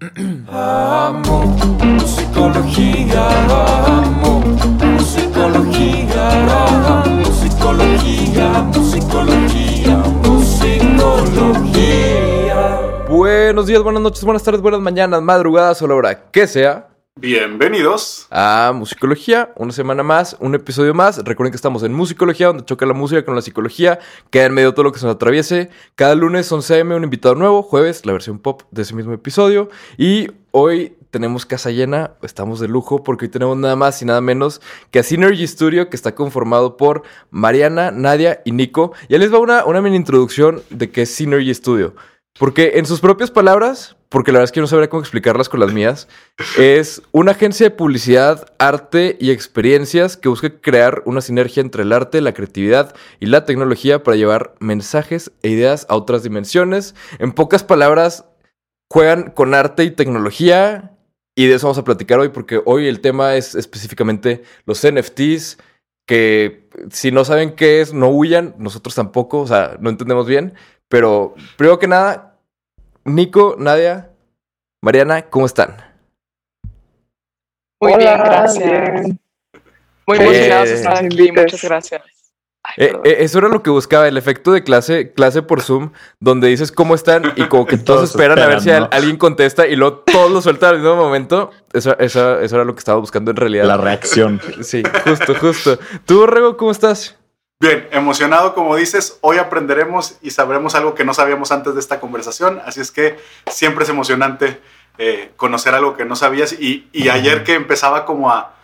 [0.00, 1.44] Amo
[1.84, 3.28] musicología,
[3.98, 4.40] amo
[4.96, 6.24] musicología,
[7.26, 12.80] musicología, musicología, musicología.
[13.10, 16.89] Buenos días, buenas noches, buenas tardes, buenas mañanas, madrugadas o la hora que sea.
[17.16, 18.28] Bienvenidos.
[18.30, 21.18] a Musicología, una semana más, un episodio más.
[21.18, 23.98] Recuerden que estamos en Musicología, donde choca la música con la psicología,
[24.30, 25.68] queda en medio de todo lo que se nos atraviese.
[25.96, 29.68] Cada lunes 11 am un invitado nuevo, jueves la versión pop de ese mismo episodio.
[29.98, 34.20] Y hoy tenemos casa llena, estamos de lujo porque hoy tenemos nada más y nada
[34.20, 38.92] menos que a Synergy Studio, que está conformado por Mariana, Nadia y Nico.
[39.08, 41.94] Ya les va una, una mini introducción de qué es Synergy Studio.
[42.38, 45.60] Porque en sus propias palabras, porque la verdad es que no sabría cómo explicarlas con
[45.60, 46.08] las mías,
[46.56, 51.92] es una agencia de publicidad, arte y experiencias que busca crear una sinergia entre el
[51.92, 56.94] arte, la creatividad y la tecnología para llevar mensajes e ideas a otras dimensiones.
[57.18, 58.24] En pocas palabras,
[58.90, 60.96] juegan con arte y tecnología
[61.36, 65.58] y de eso vamos a platicar hoy porque hoy el tema es específicamente los NFTs
[66.06, 70.54] que si no saben qué es, no huyan, nosotros tampoco, o sea, no entendemos bien,
[70.88, 72.29] pero primero que nada,
[73.04, 74.10] Nico, Nadia,
[74.82, 75.76] Mariana, ¿cómo están?
[77.80, 78.64] Muy Hola, bien, gracias.
[79.02, 79.20] bien.
[80.06, 81.42] Muy Eh, emocionados de estar aquí, invites.
[81.44, 82.02] muchas gracias.
[82.62, 85.92] Ay, Eh, eh, eso era lo que buscaba, el efecto de clase, clase por Zoom,
[86.20, 89.16] donde dices cómo están y como que Y todos, todos esperan, a ver si alguien
[89.16, 91.50] contesta y luego todos lo sueltan al mismo momento.
[91.72, 93.64] Eso, eso- eso era lo que estaba buscando en realidad.
[93.64, 94.40] La reacción.
[94.60, 95.78] Sí, justo, justo.
[96.04, 97.16] ¿Tú, Rego, cómo estás?
[97.62, 102.00] Bien, emocionado como dices, hoy aprenderemos y sabremos algo que no sabíamos antes de esta
[102.00, 103.18] conversación, así es que
[103.50, 104.58] siempre es emocionante
[104.96, 108.54] eh, conocer algo que no sabías y, y ayer que empezaba como a,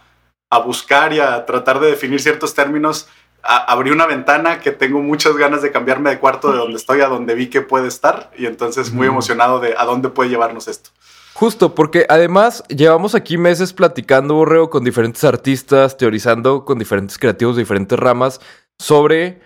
[0.48, 3.06] a buscar y a tratar de definir ciertos términos,
[3.42, 7.02] a- abrí una ventana que tengo muchas ganas de cambiarme de cuarto de donde estoy
[7.02, 10.68] a donde vi que puede estar y entonces muy emocionado de a dónde puede llevarnos
[10.68, 10.88] esto.
[11.34, 17.56] Justo, porque además llevamos aquí meses platicando, Borreo, con diferentes artistas, teorizando con diferentes creativos
[17.56, 18.40] de diferentes ramas
[18.78, 19.40] sobre...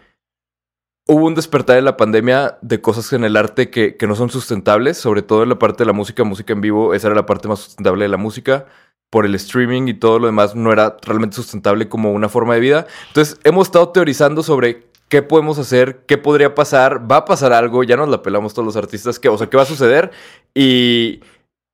[1.06, 4.30] Hubo un despertar en la pandemia de cosas en el arte que, que no son
[4.30, 7.26] sustentables, sobre todo en la parte de la música, música en vivo, esa era la
[7.26, 8.66] parte más sustentable de la música,
[9.10, 12.60] por el streaming y todo lo demás no era realmente sustentable como una forma de
[12.60, 12.86] vida.
[13.08, 17.82] Entonces hemos estado teorizando sobre qué podemos hacer, qué podría pasar, va a pasar algo,
[17.82, 20.12] ya nos la pelamos todos los artistas, que, o sea, qué va a suceder
[20.54, 21.20] y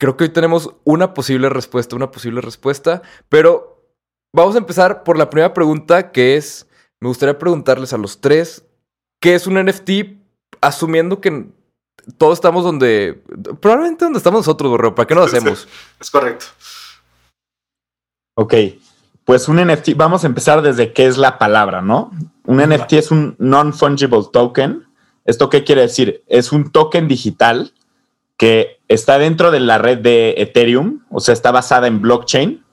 [0.01, 3.93] creo que hoy tenemos una posible respuesta, una posible respuesta, pero
[4.35, 6.67] vamos a empezar por la primera pregunta que es,
[7.07, 8.65] me gustaría preguntarles a los tres,
[9.21, 10.19] ¿qué es un NFT?
[10.61, 11.47] Asumiendo que
[12.19, 13.23] todos estamos donde,
[13.61, 15.37] probablemente donde estamos nosotros, Borreo, ¿para qué no lo Sí.
[15.37, 15.69] hacemos?
[16.01, 16.47] Es correcto.
[18.35, 18.55] Ok,
[19.25, 22.11] pues un NFT, vamos a empezar desde qué es la palabra, ¿no?
[22.45, 24.85] Un NFT es un non-fungible token.
[25.25, 26.25] ¿Esto qué quiere decir?
[26.27, 27.73] Es un token digital
[28.37, 32.65] que está dentro de la red de Ethereum, o sea, está basada en blockchain.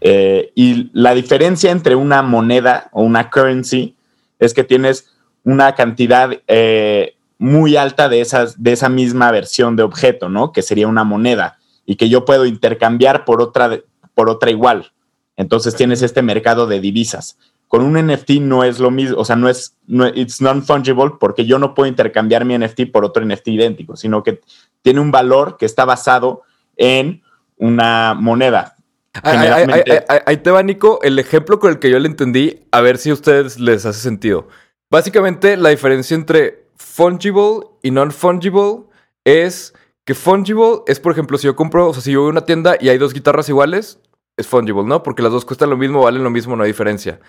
[0.00, 3.96] Eh, y la diferencia entre una moneda o una currency
[4.38, 5.10] es que tienes
[5.44, 10.52] una cantidad eh, muy alta de, esas, de esa misma versión de objeto, ¿no?
[10.52, 13.80] Que sería una moneda y que yo puedo intercambiar por otra,
[14.14, 14.92] por otra igual.
[15.36, 17.38] Entonces tienes este mercado de divisas.
[17.68, 21.44] Con un NFT no es lo mismo, o sea, no es, no, it's non-fungible porque
[21.44, 24.40] yo no puedo intercambiar mi NFT por otro NFT idéntico, sino que
[24.82, 26.42] tiene un valor que está basado
[26.76, 27.22] en
[27.56, 28.77] una moneda.
[29.22, 31.98] Ahí- ahí- ahí- Generalmente- ahí- ahí te va, Nico, el ejemplo con el que yo
[31.98, 34.48] le entendí, a ver si a ustedes les hace sentido.
[34.90, 38.84] Básicamente, la diferencia entre fungible y non-fungible
[39.24, 39.74] es
[40.06, 42.44] que fungible es, por ejemplo, si yo compro, o sea, si yo voy a una
[42.46, 44.00] tienda y hay dos guitarras iguales,
[44.36, 45.02] es fungible, ¿no?
[45.02, 47.20] Porque las dos cuestan lo mismo, valen lo mismo, no hay diferencia.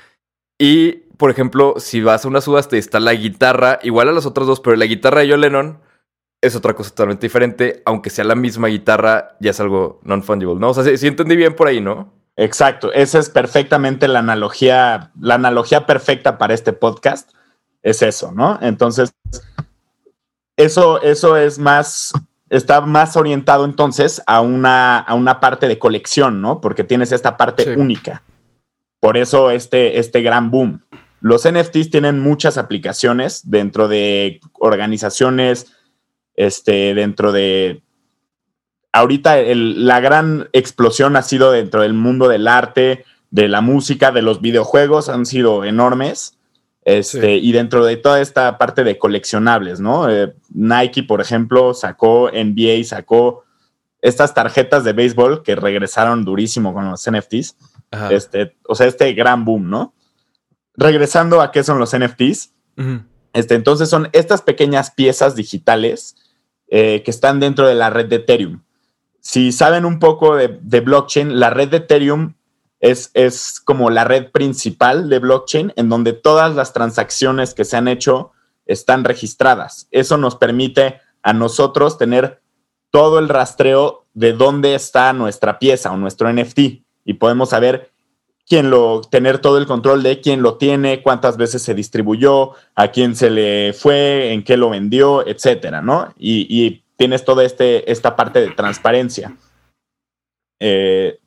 [0.60, 4.26] Y, por ejemplo, si vas a una subasta y está la guitarra igual a las
[4.26, 5.80] otras dos, pero la guitarra de John Lennon
[6.42, 10.70] es otra cosa totalmente diferente, aunque sea la misma guitarra, ya es algo non-fungible, ¿no?
[10.70, 12.14] O sea, sí, sí entendí bien por ahí, ¿no?
[12.38, 17.32] Exacto, esa es perfectamente la analogía, la analogía perfecta para este podcast
[17.84, 18.58] es eso, ¿no?
[18.62, 19.12] Entonces,
[20.56, 22.14] eso, eso es más,
[22.50, 26.62] está más orientado entonces a una, a una parte de colección, ¿no?
[26.62, 27.70] Porque tienes esta parte Sí.
[27.72, 28.24] única.
[29.00, 30.82] Por eso este, este gran boom.
[31.22, 35.74] Los NFTs tienen muchas aplicaciones dentro de organizaciones,
[36.40, 37.82] este, dentro de
[38.94, 44.12] ahorita el- la gran explosión ha sido dentro del mundo del arte, de la música,
[44.12, 46.38] de los videojuegos, han sido enormes.
[46.86, 50.10] Este, Y dentro de toda esta parte de coleccionables, ¿no?
[50.10, 53.44] Eh, Nike, por ejemplo, sacó, NBA sacó
[54.02, 57.58] estas tarjetas de béisbol que regresaron durísimo con los NFTs.
[57.92, 58.12] Ajá.
[58.14, 59.94] Este, o sea, este gran boom, ¿no?
[60.76, 62.54] Regresando a qué son los NFTs,
[63.34, 66.16] este, entonces son estas pequeñas piezas digitales
[66.72, 68.64] eh, que están dentro de la red de Ethereum.
[69.22, 72.36] si saben un poco de, de blockchain, la red de Ethereum
[72.80, 77.76] es, es, como la red principal de blockchain en donde todas las transacciones que se
[77.76, 78.32] han hecho
[78.66, 79.88] están registradas.
[79.92, 82.42] Eso nos permite a nosotros tener
[82.92, 86.60] todo el rastreo de dónde está nuestra pieza o nuestro NFT
[87.06, 87.92] y podemos saber
[88.50, 92.88] quién lo, tener todo el control de quién lo tiene, cuántas veces se distribuyó, a
[92.90, 96.12] quién se le fue, en qué lo vendió, etcétera, ¿no?
[96.18, 99.36] Y, y tienes toda este, esta parte de transparencia.
[100.60, 101.20] Eh,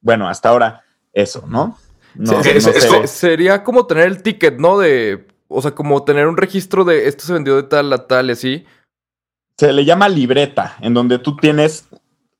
[0.00, 0.82] bueno, hasta ahora
[1.12, 1.78] eso, ¿no?
[2.16, 3.06] no, sí, no es, sé.
[3.06, 4.78] sería como tener el ticket, ¿no?
[4.78, 8.28] De, o sea, como tener un registro de esto se vendió de tal a tal
[8.28, 8.66] y así.
[9.56, 11.86] Se le llama libreta, en donde tú tienes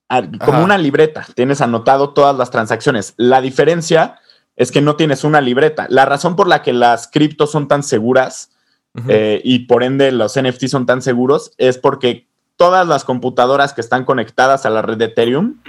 [0.09, 0.65] como Ajá.
[0.65, 3.15] una libreta, tienes anotado todas las transacciones.
[3.17, 4.21] La diferencia
[4.57, 5.87] es que no tienes una libreta.
[5.91, 8.51] La razón por la que las criptos son tan seguras
[8.95, 9.05] uh -huh.
[9.09, 13.81] eh, y por ende los NFT son tan seguros es porque todas las computadoras que
[13.81, 15.61] están conectadas a la red de Ethereum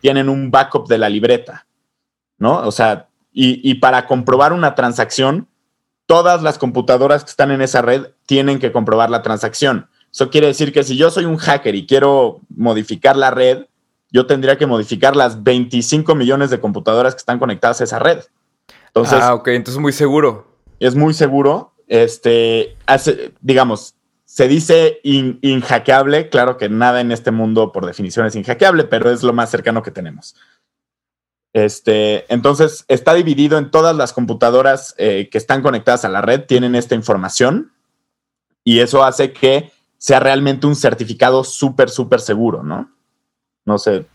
[0.00, 1.66] tienen un backup de la libreta,
[2.38, 2.58] ¿no?
[2.66, 5.48] O sea, y, y para comprobar una transacción,
[6.06, 9.88] todas las computadoras que están en esa red tienen que comprobar la transacción.
[10.12, 13.66] Eso quiere decir que si yo soy un hacker y quiero modificar la red,
[14.12, 18.20] yo tendría que modificar las 25 millones de computadoras que están conectadas a esa red.
[18.88, 20.46] Entonces, ah, ok, entonces es muy seguro.
[20.78, 21.72] Es muy seguro.
[21.88, 23.94] Este, hace, digamos,
[24.24, 26.28] se dice in, inhackeable.
[26.28, 29.82] Claro que nada en este mundo por definición es inhackeable, pero es lo más cercano
[29.82, 30.36] que tenemos.
[31.54, 36.44] Este, entonces, está dividido en todas las computadoras eh, que están conectadas a la red,
[36.44, 37.72] tienen esta información
[38.64, 42.90] y eso hace que sea realmente un certificado súper, súper seguro, ¿no?
[43.64, 44.06] No sé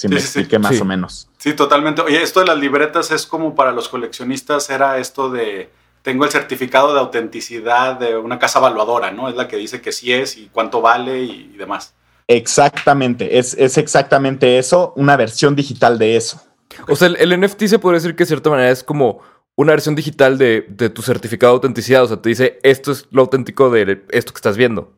[0.00, 0.62] si me sí, expliqué sí.
[0.62, 0.80] más sí.
[0.80, 1.28] o menos.
[1.36, 2.00] Sí, totalmente.
[2.00, 5.70] Oye, esto de las libretas es como para los coleccionistas, era esto de,
[6.02, 9.28] tengo el certificado de autenticidad de una casa evaluadora, ¿no?
[9.28, 11.94] Es la que dice que sí es y cuánto vale y, y demás.
[12.26, 16.40] Exactamente, es, es, exactamente eso, una versión digital de eso.
[16.88, 19.20] O sea, el, el, NFT se puede decir que de cierta manera es como
[19.56, 22.04] una versión digital de, de, tu certificado de autenticidad.
[22.04, 24.92] O sea, te dice esto es lo auténtico de esto que estás viendo.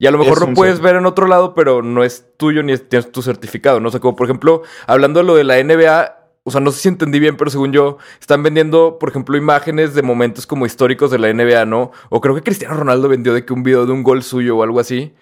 [0.00, 2.72] Y a lo mejor lo puedes ver en otro lado, pero no es tuyo ni
[2.72, 3.80] es, tienes tu certificado.
[3.80, 6.80] No sé, como por ejemplo, hablando de lo de la NBA, o sea, no sé
[6.80, 11.10] si entendí bien, pero según yo, están vendiendo, por ejemplo, imágenes de momentos como históricos
[11.10, 11.90] de la NBA, ¿no?
[12.10, 14.62] O creo que Cristiano Ronaldo vendió de que un video de un gol suyo o
[14.62, 15.14] algo así.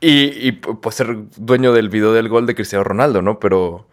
[0.00, 3.38] Y, y pues ser dueño del video del gol de Cristiano Ronaldo, ¿no?
[3.38, 3.86] Pero.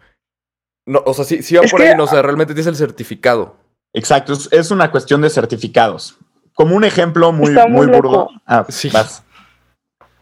[0.86, 2.66] No, o sea, sí, sí va es por que, ahí, no, o sea, realmente tienes
[2.66, 3.56] el certificado.
[3.92, 6.16] Exacto, es, es, una cuestión de certificados.
[6.54, 8.30] Como un ejemplo muy, muy, muy burdo.
[8.46, 8.88] Ah, sí.
[8.88, 9.22] Vas.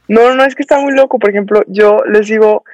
[0.09, 1.19] No, no, es que está muy loco.
[1.19, 2.65] Por ejemplo, yo les digo,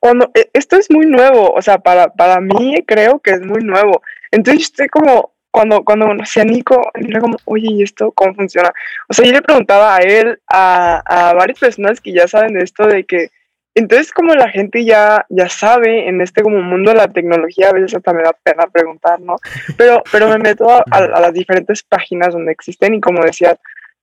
[0.00, 3.62] cuando e, esto es muy nuevo, o sea, para, para mí creo que es muy
[3.62, 4.02] nuevo.
[4.30, 8.72] Entonces estoy como, cuando, cuando conocí a Nico, era como, oye, ¿y esto cómo funciona?
[9.08, 12.64] O sea, yo le preguntaba a él, a, a varias personas que ya saben de
[12.64, 13.28] esto, de que,
[13.74, 17.72] entonces como la gente ya, ya sabe en este como mundo de la tecnología, a
[17.72, 19.36] veces hasta me da pena preguntar, ¿no?
[19.78, 23.56] Pero, pero me meto a, a, a las diferentes páginas donde existen y como decía,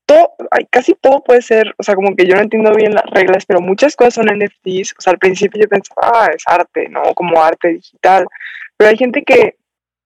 [0.10, 0.34] todo,
[0.72, 3.62] casi todo puede ser, o sea, como que yo no entiendo bien las reglas, pero
[3.62, 4.96] muchas cosas son NFTs.
[4.98, 7.14] O sea, al principio yo pensaba, ah, es arte, ¿no?
[7.14, 8.26] Como arte digital.
[8.76, 9.58] Pero hay gente que,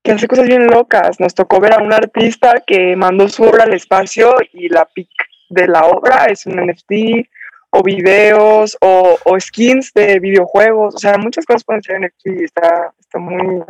[0.03, 1.21] que hace cosas bien locas.
[1.21, 5.07] Nos tocó ver a un artista que mandó su obra al espacio y la pic
[5.49, 7.25] de la obra es un NFT,
[7.69, 10.95] o videos, o, o skins de videojuegos.
[10.95, 12.41] O sea, muchas cosas pueden ser NFT.
[12.43, 13.63] Está, está muy.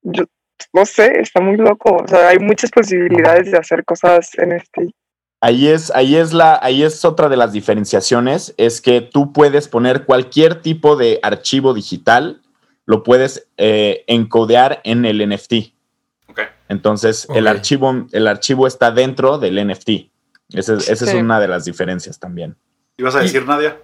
[0.00, 0.24] Yo,
[0.72, 1.94] no sé, está muy loco.
[2.04, 4.94] O sea, hay muchas posibilidades de hacer cosas NFT.
[5.40, 9.68] Ahí es, ahí es la, ahí es otra de las diferenciaciones, es que tú puedes
[9.68, 12.42] poner cualquier tipo de archivo digital,
[12.86, 15.52] lo puedes eh, encodear en el NFT.
[16.28, 16.46] Okay.
[16.68, 17.38] Entonces, okay.
[17.38, 19.90] el archivo, el archivo está dentro del NFT.
[20.54, 21.04] Esa, esa sí.
[21.04, 22.56] es una de las diferencias también.
[22.96, 23.78] ¿Ibas a decir, y, Nadia?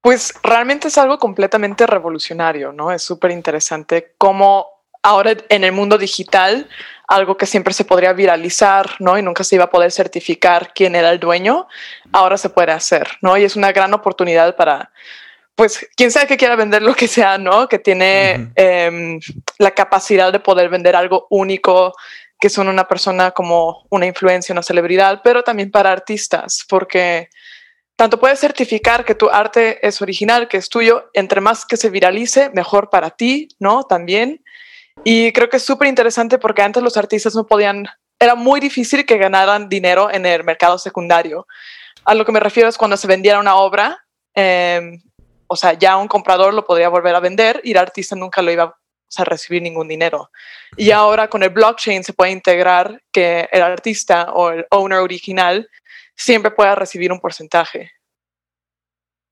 [0.00, 2.90] Pues realmente es algo completamente revolucionario, ¿no?
[2.90, 4.66] Es súper interesante cómo
[5.02, 6.68] ahora en el mundo digital,
[7.08, 9.18] algo que siempre se podría viralizar, ¿no?
[9.18, 11.66] Y nunca se iba a poder certificar quién era el dueño,
[12.12, 13.36] ahora se puede hacer, ¿no?
[13.36, 14.90] Y es una gran oportunidad para,
[15.54, 17.68] pues, quien sea que quiera vender lo que sea, ¿no?
[17.68, 18.52] Que tiene uh -huh.
[18.56, 19.18] eh,
[19.58, 21.92] la capacidad de poder vender algo único,
[22.40, 27.28] que son una persona como una influencia, una celebridad, pero también para artistas, porque
[27.96, 31.90] tanto puedes certificar que tu arte es original, que es tuyo, entre más que se
[31.90, 33.84] viralice, mejor para ti, ¿no?
[33.84, 34.42] También.
[35.04, 37.86] Y creo que es súper interesante porque antes los artistas no podían,
[38.18, 41.46] era muy difícil que ganaran dinero en el mercado secundario.
[42.04, 44.04] A lo que me refiero es cuando se vendiera una obra,
[44.34, 44.98] eh,
[45.46, 48.50] o sea, ya un comprador lo podría volver a vender y el artista nunca lo
[48.50, 48.76] iba a
[49.08, 50.30] sea, recibir ningún dinero.
[50.76, 55.68] Y ahora con el blockchain se puede integrar que el artista o el owner original
[56.16, 57.90] siempre pueda recibir un porcentaje.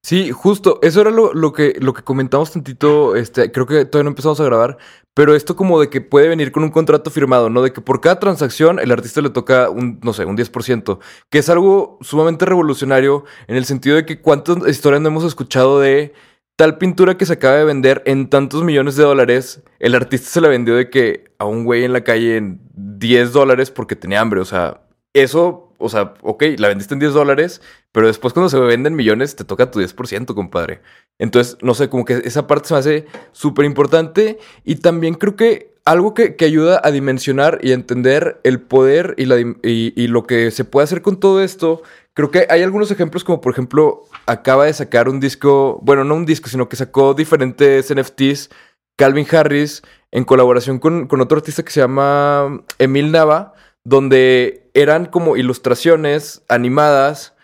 [0.02, 4.04] Sí, justo, eso era lo, lo, que, lo que comentamos tantito, este, creo que todavía
[4.04, 4.78] no empezamos a grabar,
[5.14, 7.60] pero esto como de que puede venir con un contrato firmado, ¿no?
[7.62, 11.38] De que por cada transacción el artista le toca un, no sé, un 10%, que
[11.38, 16.14] es algo sumamente revolucionario en el sentido de que cuántas historias no hemos escuchado de
[16.56, 20.40] tal pintura que se acaba de vender en tantos millones de dólares, el artista se
[20.40, 24.20] la vendió de que a un güey en la calle en 10 dólares porque tenía
[24.20, 28.48] hambre, o sea, eso o sea, ok, la vendiste en 10 dólares, pero después cuando
[28.48, 30.80] se venden millones te toca tu 10%, compadre.
[31.18, 35.36] Entonces, no sé, como que esa parte se me hace súper importante y también creo
[35.36, 40.50] que algo que, ayuda a dimensionar y entender el poder y, la, y, lo que
[40.50, 41.82] se puede hacer con todo esto,
[42.14, 46.14] creo que hay algunos ejemplos como por ejemplo acaba de sacar un disco, bueno, no
[46.14, 48.50] un disco, sino que sacó diferentes NFTs,
[48.96, 49.82] Calvin Harris,
[50.12, 56.44] en colaboración con, con otro artista que se llama Emil Nava donde eran como ilustraciones
[56.48, 57.34] animadas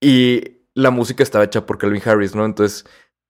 [0.00, 2.44] y la música estaba hecha por Calvin Harris, ¿no?
[2.44, 2.84] Entonces,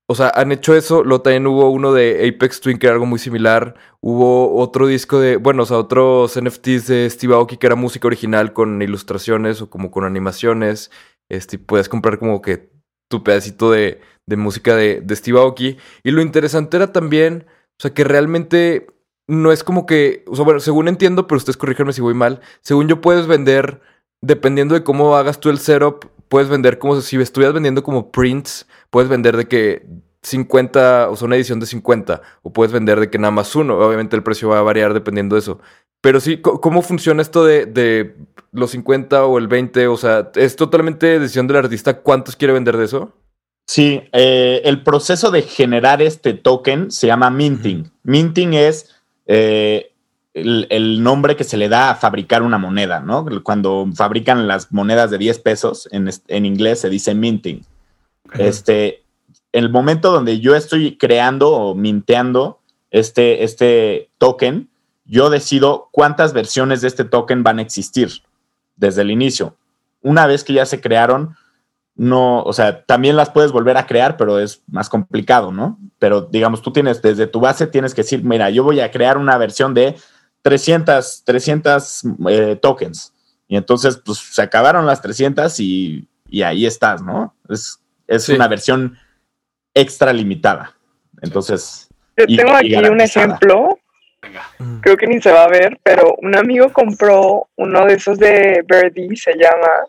[0.07, 1.02] o sea, han hecho eso.
[1.02, 3.75] Luego también hubo uno de Apex Twin que era algo muy similar.
[4.00, 8.07] Hubo otro disco de, bueno, o sea, otros NFTs de Steve Aoki que era música
[8.07, 10.90] original con ilustraciones o como con animaciones.
[11.31, 12.71] Este, puedes comprar como que
[13.09, 15.78] tu pedacito de, de música de, de Steve Aoki.
[16.02, 18.94] Y lo interesante era también, o sea, que realmente
[19.26, 22.40] no es como que, o sea, bueno, según entiendo, pero ustedes corríjanme si voy mal,
[22.61, 23.81] según yo puedes vender,
[24.21, 28.66] dependiendo de cómo hagas tú el setup, puedes vender como si estuvieras vendiendo como prints,
[28.90, 29.87] puedes vender de que
[30.23, 33.78] 50, o sea, una edición de 50, o puedes vender de que nada más uno,
[33.78, 35.61] obviamente el precio va a variar dependiendo de eso.
[36.00, 38.16] Pero sí, ¿cómo funciona esto de, de
[38.52, 39.87] los 50 o el 20?
[39.88, 43.12] O sea, ¿es totalmente decisión del artista cuántos quiere vender de eso?
[43.66, 47.90] Sí, eh, el proceso de generar este token se llama minting.
[48.02, 48.95] Minting es
[49.26, 49.93] eh,
[50.35, 53.25] el, nombre que se le da a fabricar una moneda, ¿no?
[53.43, 57.64] Cuando fabrican las monedas de 10 pesos, en, inglés se dice minting.
[58.35, 59.04] Este,
[59.52, 62.59] el momento donde yo estoy creando o minteando
[62.90, 64.69] este, este token,
[65.04, 68.11] yo decido cuántas versiones de este token van a existir
[68.76, 69.57] desde el inicio.
[70.02, 71.37] Una vez que ya se crearon,
[71.95, 75.78] no, o sea, también las puedes volver a crear, pero es más complicado, ¿no?
[76.04, 79.16] Pero digamos, tú tienes desde tu base, tienes que decir, mira, yo voy a crear
[79.16, 79.94] una versión de
[80.42, 83.14] 300, 300 eh, tokens.
[83.49, 86.06] Y entonces, pues se acabaron las 300 y,
[86.44, 87.34] ahí estás, ¿no?
[87.49, 88.99] Es, es una versión
[89.73, 90.76] extra limitada.
[91.23, 91.88] Entonces.
[92.18, 93.78] Yo tengo aquí un ejemplo.
[94.82, 98.62] Creo que ni se va a ver, pero un amigo compró uno de esos de
[98.68, 99.88] Birdie, se llama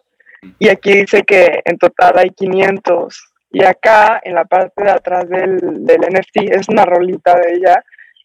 [0.59, 3.33] y aquí dice que en total hay 500.
[3.55, 7.81] Y acá en la parte de atrás del, del NFT es una rolita de ella,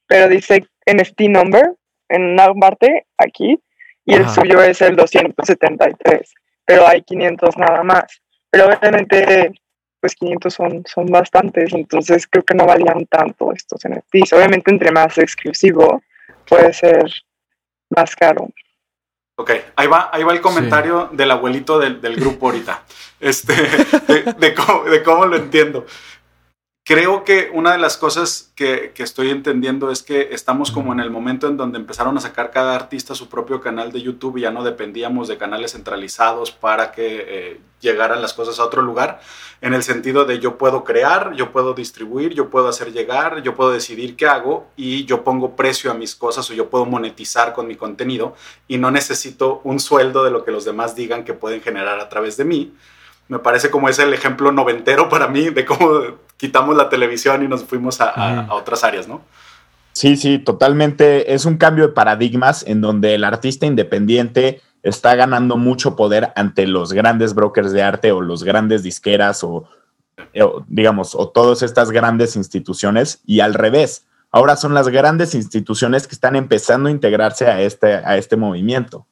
[0.08, 1.70] pero dice NFT number
[2.08, 3.56] en una parte aquí
[4.04, 6.34] y el suyo es el 273,
[6.64, 8.20] pero hay 500 nada más.
[8.50, 9.52] Pero obviamente,
[10.00, 14.32] pues 500 son, son bastantes, entonces creo que no valían tanto estos NFTs.
[14.32, 16.02] Obviamente, entre más exclusivo,
[16.48, 17.04] puede ser
[17.90, 18.48] más caro.
[19.40, 22.82] Ok, ahí va, ahí va el comentario del abuelito del, grupo ahorita,
[23.20, 23.54] este,
[24.38, 25.86] de, cómo, lo entiendo.
[26.90, 31.08] Creo que una de las cosas que, estoy entendiendo es que estamos como en el
[31.08, 34.50] momento en donde empezaron a sacar cada artista su propio canal de YouTube y ya
[34.50, 39.20] no dependíamos de canales centralizados para que eh, llegaran las cosas a otro lugar,
[39.60, 43.54] en el sentido de yo puedo crear, yo puedo distribuir, yo puedo hacer llegar, yo
[43.54, 47.52] puedo decidir qué hago y yo pongo precio a mis cosas o yo puedo monetizar
[47.52, 48.34] con mi contenido
[48.66, 52.08] y no necesito un sueldo de lo que los demás digan que pueden generar a
[52.08, 52.74] través de mí.
[53.28, 57.48] Me parece como es el ejemplo noventero para mí de cómo quitamos la televisión y
[57.48, 58.08] nos fuimos a,
[58.46, 59.20] a otras áreas, ¿no?
[59.92, 61.34] Sí, sí, totalmente.
[61.34, 66.66] Es un cambio de paradigmas en donde el artista independiente está ganando mucho poder ante
[66.66, 69.68] los grandes brokers de arte o los grandes disqueras o,
[70.68, 74.06] digamos, o todas estas grandes instituciones y al revés.
[74.30, 79.06] Ahora son las grandes instituciones que están empezando a integrarse a este, a este movimiento,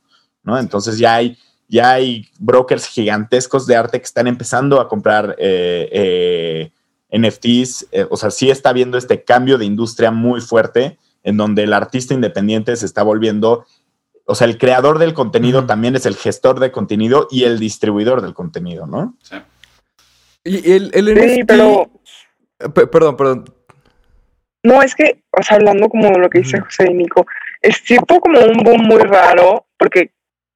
[0.45, 0.59] ¿no?
[0.59, 5.89] Entonces ya hay, ya hay brokers gigantescos de arte que están empezando a comprar eh,
[5.93, 6.73] eh,
[7.11, 11.65] NFTs, eh, o sea, sí está viendo este cambio de industria muy fuerte en donde
[11.65, 13.65] el artista independiente se está volviendo
[14.31, 18.21] o sea, el creador del contenido también es el gestor de contenido y el distribuidor
[18.21, 19.17] del contenido, ¿no?
[19.23, 19.37] Sí.
[20.45, 21.91] Y el, el sí, pero...
[22.75, 23.45] perdón, perdón.
[24.63, 27.27] No, es que, o sea, hablando como de lo que dice José y Nico,
[27.63, 30.13] es tipo como un boom muy raro, porque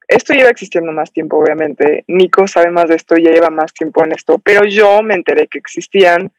[0.06, 2.04] esto lleva existiendo más tiempo, obviamente.
[2.09, 5.47] Nico sabe más de esto, ya lleva más tiempo en esto, pero yo me enteré
[5.47, 6.30] que existían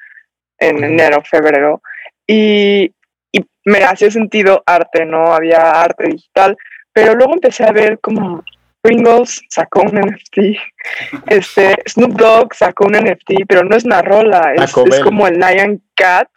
[0.69, 1.81] en enero, febrero,
[2.27, 2.91] y,
[3.31, 5.33] y me hacía sentido arte, ¿no?
[5.33, 6.57] Había arte digital,
[6.93, 8.43] pero luego empecé a ver como
[8.83, 10.37] Pringles sacó un NFT,
[11.27, 15.81] este, Snoop Dogg sacó un NFT, pero no es una rola, es, como el Lion
[15.95, 16.29] Cat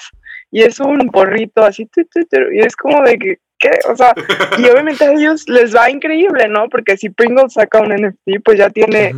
[0.51, 3.71] y es un porrito así, tu, tu, tu, y es como de que, ¿qué?
[3.91, 4.15] O sea,
[4.59, 6.69] y obviamente a ellos les va increíble, ¿no?
[6.69, 9.13] Porque si Pringles saca un NFT, pues ya tiene.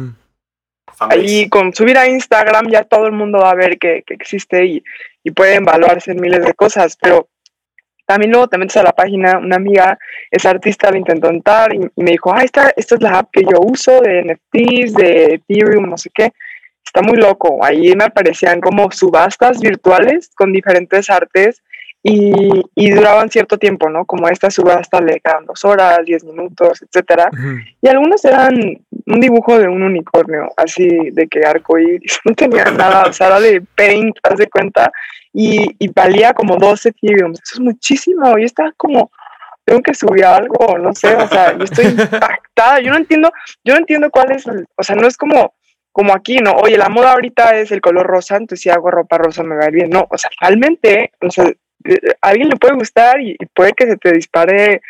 [1.01, 4.65] Ahí con subir a Instagram ya todo el mundo va a ver que, que existe
[4.65, 4.85] y,
[5.25, 7.29] y pueden evaluarse en miles de cosas, pero
[8.09, 9.99] también luego te metes a la página, una amiga
[10.31, 13.29] es artista, lo intentó entrar y, y me dijo, ah, esta, esta es la app
[13.31, 16.33] que yo uso de NFTs, de Ethereum, no sé qué.
[16.83, 17.63] Está muy loco.
[17.63, 21.63] Ahí me aparecían como subastas virtuales con diferentes artes
[22.03, 24.07] y, y duraban cierto tiempo, ¿no?
[24.07, 27.29] Como esta subasta le quedan dos horas, diez minutos, etcétera.
[27.83, 28.79] Y algunos eran
[29.11, 33.29] un dibujo de un unicornio, así de que arco iris, no tenía nada, o sea,
[33.29, 34.91] era de paint, haz de cuenta,
[35.33, 37.33] y, y valía como 12 Ethereum.
[37.33, 39.11] Eso es muchísimo, y está como,
[39.65, 43.31] tengo que subir algo, no sé, o sea, yo estoy impactada, yo no entiendo,
[43.65, 45.55] yo no entiendo cuál es, el- o sea, no es como,
[45.93, 46.53] como aquí, ¿no?
[46.53, 49.65] Oye, la moda ahorita es el color rosa, entonces si hago ropa rosa me va
[49.65, 51.47] a ir bien, no, o sea, realmente, o sea,
[51.85, 54.81] eh, a alguien le puede gustar y, y puede que se te dispare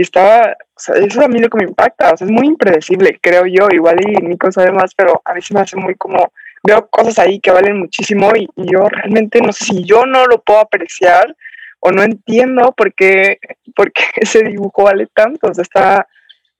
[0.00, 2.46] y estaba, o sea, eso a mí lo que me impacta, o sea, es muy
[2.46, 5.94] impredecible, creo yo, igual y Nico sabe más, pero a mí se me hace muy
[5.96, 10.06] como, veo cosas ahí que valen muchísimo y, y yo realmente no sé si yo
[10.06, 11.36] no lo puedo apreciar
[11.80, 13.40] o no entiendo por qué,
[13.76, 16.08] por qué ese dibujo vale tanto, o sea, está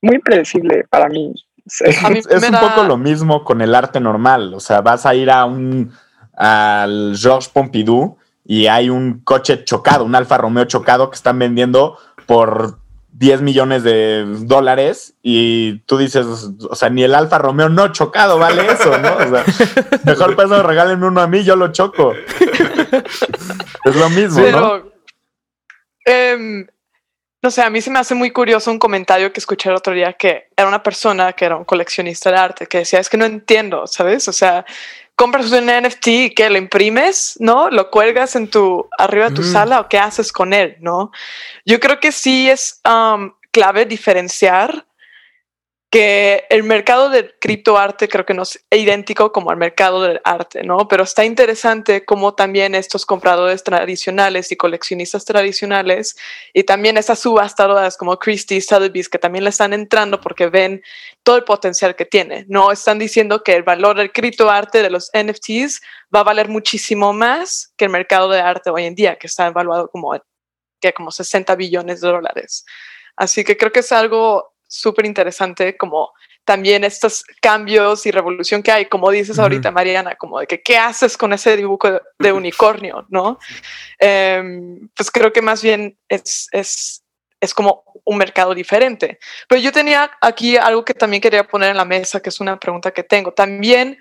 [0.02, 1.32] muy impredecible para mí.
[1.64, 4.52] Es, mí un da- poco lo mismo con el arte normal.
[4.52, 5.92] O sea, vas a ir a un
[6.35, 11.97] al Georges Pompidou y hay un coche chocado, un Alfa Romeo chocado que están vendiendo
[12.26, 12.80] por
[13.12, 18.38] 10 millones de dólares y tú dices, o sea, ni el Alfa Romeo no chocado
[18.38, 19.17] vale eso, ¿no?
[19.17, 19.45] O sea,
[20.05, 22.12] mejor para eso regálenme uno a mí, yo lo choco.
[23.85, 24.90] es lo mismo, ¿no?
[26.05, 26.67] Em,
[27.43, 29.93] no sé, a mí se me hace muy curioso un comentario que escuché el otro
[29.93, 33.17] día que era una persona que era un coleccionista de arte que decía, es que
[33.17, 34.29] no entiendo, ¿sabes?
[34.29, 34.64] O sea,
[35.21, 37.69] compras un NFT y que lo imprimes, ¿no?
[37.69, 39.50] Lo cuelgas en tu, arriba de tu Ujú.
[39.50, 41.12] sala o qué haces con él, ¿no?
[41.67, 44.87] Yo creo que sí es um, clave diferenciar
[45.91, 50.63] que el mercado del criptoarte creo que no es idéntico como el mercado del arte,
[50.63, 50.87] ¿no?
[50.87, 56.17] Pero está interesante cómo también estos compradores tradicionales y coleccionistas tradicionales
[56.55, 60.81] y también esas subastadoras como Christie, Sotheby's que también le están entrando porque ven
[61.25, 62.71] todo el potencial que tiene, ¿no?
[62.71, 65.81] Están diciendo que el valor del criptoarte de los NFTs
[66.15, 69.49] va a valer muchísimo más que el mercado de arte hoy en día, que está
[69.49, 70.17] evaluado como,
[70.81, 72.65] que como 60 billones de dólares.
[73.17, 76.13] Así que creo que es algo súper interesante como
[76.45, 79.43] también estos cambios y revolución que hay, como dices Ujú.
[79.43, 83.39] ahorita, Mariana, como de que qué haces con ese dibujo de, unicornio, ¿no?
[83.99, 87.04] Em, pues creo que más bien es, es,
[87.41, 89.19] es como un mercado diferente.
[89.49, 92.59] Pero yo tenía aquí algo que también quería poner en la mesa, que es una
[92.59, 93.33] pregunta que tengo.
[93.33, 93.99] También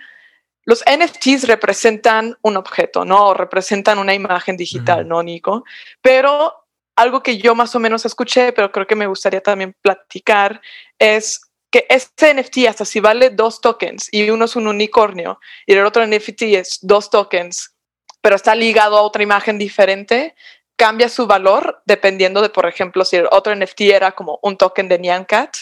[0.65, 3.27] los NFTs representan un objeto, ¿no?
[3.27, 5.07] O representan una imagen digital.
[5.07, 5.63] ¿no, Nico?
[6.01, 6.53] Pero
[6.99, 10.61] algo que yo más o menos escuché, pero creo que me gustaría también platicar,
[10.99, 15.73] es que este NFT, hasta si vale dos tokens y uno es un unicornio y
[15.73, 17.75] el otro NFT es dos tokens,
[18.21, 20.35] pero está ligado a otra imagen diferente,
[20.75, 24.87] cambia su valor dependiendo de, por ejemplo, si el otro NFT era como un token
[24.89, 25.55] de Nyan Cat.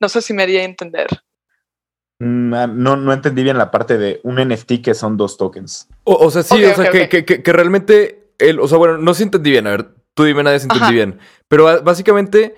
[0.00, 1.08] No sé si me di a entender.
[2.18, 5.88] Mm, ah, No, no entendí bien la parte de un NFT que son dos tokens.
[6.04, 9.14] O, o sea, sí, o sea, que- que- que realmente, el, o sea, bueno, no
[9.14, 10.92] se entendí bien, a ver, tú dime, nadie se entendí Ajá.
[10.92, 12.56] bien, pero básicamente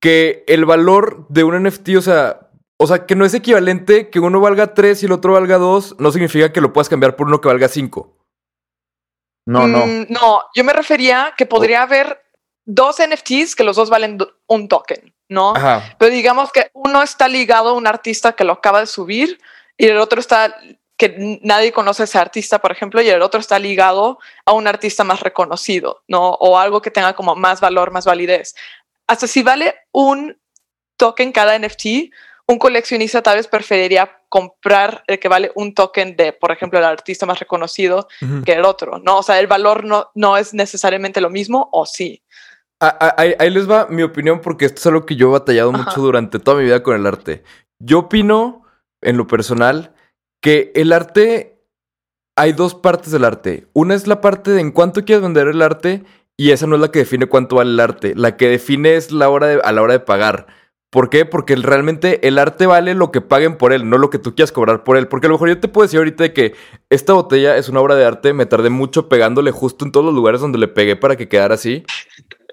[0.00, 4.20] que el valor de un NFT, o sea, o sea, que no es equivalente que
[4.20, 7.26] uno valga 3 y el otro valga 2, no significa que lo puedas cambiar por
[7.26, 8.16] uno que valga 5.
[9.46, 9.86] No, no.
[9.86, 12.22] Mm, no, yo me refería que podría haber
[12.64, 15.54] dos NFTs que los dos valen un token, ¿no?
[15.56, 15.96] Ajá.
[15.98, 19.40] Pero digamos que uno está ligado a un artista que lo acaba de subir
[19.76, 20.56] y el otro está
[21.00, 24.66] que nadie conoce a ese artista, por ejemplo, y el otro está ligado a un
[24.66, 26.32] artista más reconocido, ¿no?
[26.32, 28.54] O algo que tenga como más valor, más validez.
[29.06, 30.38] Hasta si vale un
[30.98, 32.12] token cada NFT,
[32.46, 36.84] un coleccionista tal vez preferiría comprar el que vale un token de, por ejemplo, el
[36.84, 38.06] artista más reconocido
[38.44, 39.20] que el otro, ¿no?
[39.20, 42.22] O sea, el valor no, no es necesariamente lo mismo, o sí.
[42.78, 45.32] Ah, ah, Ahí, ahí les va mi opinión porque esto es algo que yo he
[45.32, 45.82] batallado Ajá.
[45.82, 47.42] mucho durante toda mi vida con el arte.
[47.78, 48.66] Yo opino,
[49.00, 49.94] en lo personal,
[50.40, 51.58] que el arte,
[52.36, 53.66] hay dos partes del arte.
[53.72, 56.04] Una es la parte de en cuánto quieres vender el arte
[56.36, 58.14] y esa no es la que define cuánto vale el arte.
[58.16, 60.46] La que define es la hora de- a la hora de pagar.
[60.90, 61.24] ¿Por qué?
[61.24, 64.50] Porque realmente el arte vale lo que paguen por él, no lo que tú quieras
[64.50, 65.06] cobrar por él.
[65.06, 66.54] Porque a lo mejor yo te puedo decir ahorita que
[66.88, 70.14] esta botella es una obra de arte, me tardé mucho pegándole justo en todos los
[70.14, 71.84] lugares donde le pegué para que quedara así.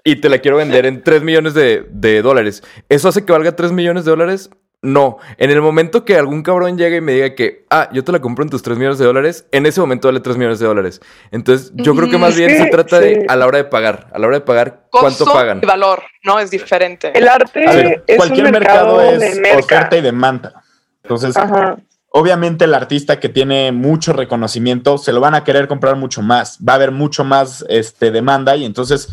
[0.04, 2.62] Y te la quiero vender en 3 millones de, de dólares.
[2.88, 4.50] ¿Eso hace que valga 3 millones de dólares?
[4.80, 8.12] No, en el momento que algún cabrón llegue y me diga que, ah, yo te
[8.12, 10.66] la compro en tus 3 millones de dólares, en ese momento vale 3 millones de
[10.66, 11.00] dólares.
[11.32, 14.18] Entonces, yo creo que más bien se trata de a la hora de pagar, a
[14.20, 15.58] la hora de pagar, ¿cuánto Costo pagan?
[15.60, 16.38] y valor, ¿no?
[16.38, 17.10] Es diferente.
[17.12, 19.58] El arte A ver, es cualquier un mercado, mercado, es de merca.
[19.58, 20.62] oferta y demanda.
[21.02, 21.76] Entonces, Ajá.
[22.10, 26.56] obviamente el artista que tiene mucho reconocimiento se lo van a querer comprar mucho más.
[26.66, 29.08] Va a haber mucho más este, demanda y entonces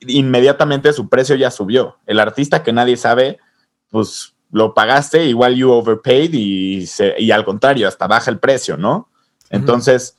[0.00, 1.96] inmediatamente su precio ya subió.
[2.06, 3.38] El artista que nadie sabe,
[3.90, 8.76] pues lo pagaste, igual you overpaid y, se- y al contrario, hasta baja el precio,
[8.76, 9.08] ¿no?
[9.50, 10.16] Entonces,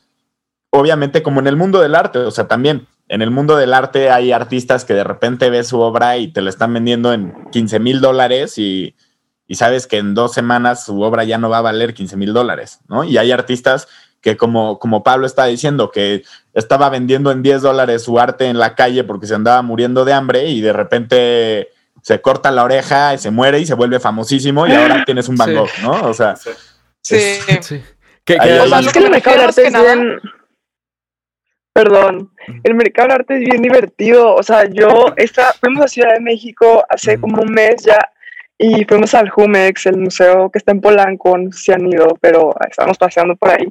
[0.69, 4.09] obviamente como en el mundo del arte, o sea, también en el mundo del arte
[4.09, 7.79] hay artistas que de repente ves su obra y te la están vendiendo en 15
[7.79, 8.95] mil dólares y,
[9.47, 12.33] y sabes que en dos semanas su obra ya no va a valer 15 mil
[12.33, 13.03] dólares, ¿no?
[13.03, 13.87] Y hay artistas
[14.21, 18.57] que como, como Pablo está diciendo, que estaba vendiendo en 10 dólares su arte en
[18.57, 21.67] la calle porque se andaba muriendo de hambre y de repente
[22.03, 25.37] se corta la oreja, y se muere y se vuelve famosísimo y ahora tienes un
[25.37, 25.55] Van Sí.
[25.55, 26.09] Gogh, ¿no?
[26.09, 26.49] O sea, Sí.
[26.49, 26.55] O
[27.03, 27.67] sea, Es
[28.25, 28.35] que
[28.99, 30.19] el me mercado del arte es bien.
[31.73, 32.31] Perdón,
[32.63, 34.35] el mercado del arte es bien divertido.
[34.35, 37.99] O sea, yo esta, fuimos a Ciudad de México hace como un mes ya
[38.57, 41.37] y fuimos al Jumex, el museo que está en Polanco.
[41.37, 43.67] No sé si han ido, pero estamos paseando por ahí.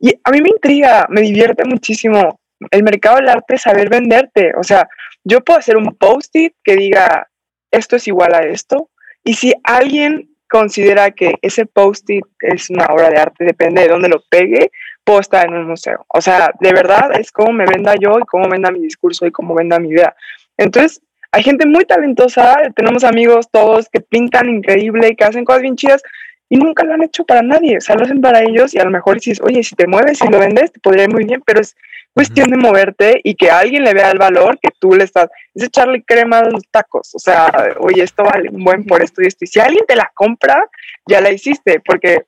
[0.00, 4.52] Y a mí me intriga, me divierte muchísimo el mercado del arte, saber venderte.
[4.58, 4.88] O sea,
[5.22, 7.28] yo puedo hacer un post-it que diga
[7.76, 8.90] esto es igual a esto.
[9.22, 14.08] Y si alguien considera que ese post-it es una obra de arte, depende de dónde
[14.08, 14.70] lo pegue,
[15.02, 16.04] puedo estar en un museo.
[16.08, 19.32] O sea, de verdad es como me venda yo y cómo venda mi discurso y
[19.32, 20.14] cómo venda mi idea.
[20.56, 25.62] Entonces, hay gente muy talentosa, tenemos amigos todos que pintan increíble y que hacen cosas
[25.62, 26.02] bien chidas
[26.48, 28.84] y nunca lo han hecho para nadie, o sea, lo hacen para ellos y a
[28.84, 31.42] lo mejor dices, oye, si te mueves y lo vendes, te podría ir muy bien,
[31.44, 31.74] pero es
[32.14, 35.64] cuestión de moverte y que alguien le vea el valor que tú le estás, es
[35.64, 39.26] echarle crema a los tacos, o sea, oye, esto vale un buen por esto y
[39.26, 40.70] esto, y si alguien te la compra,
[41.06, 42.24] ya la hiciste, porque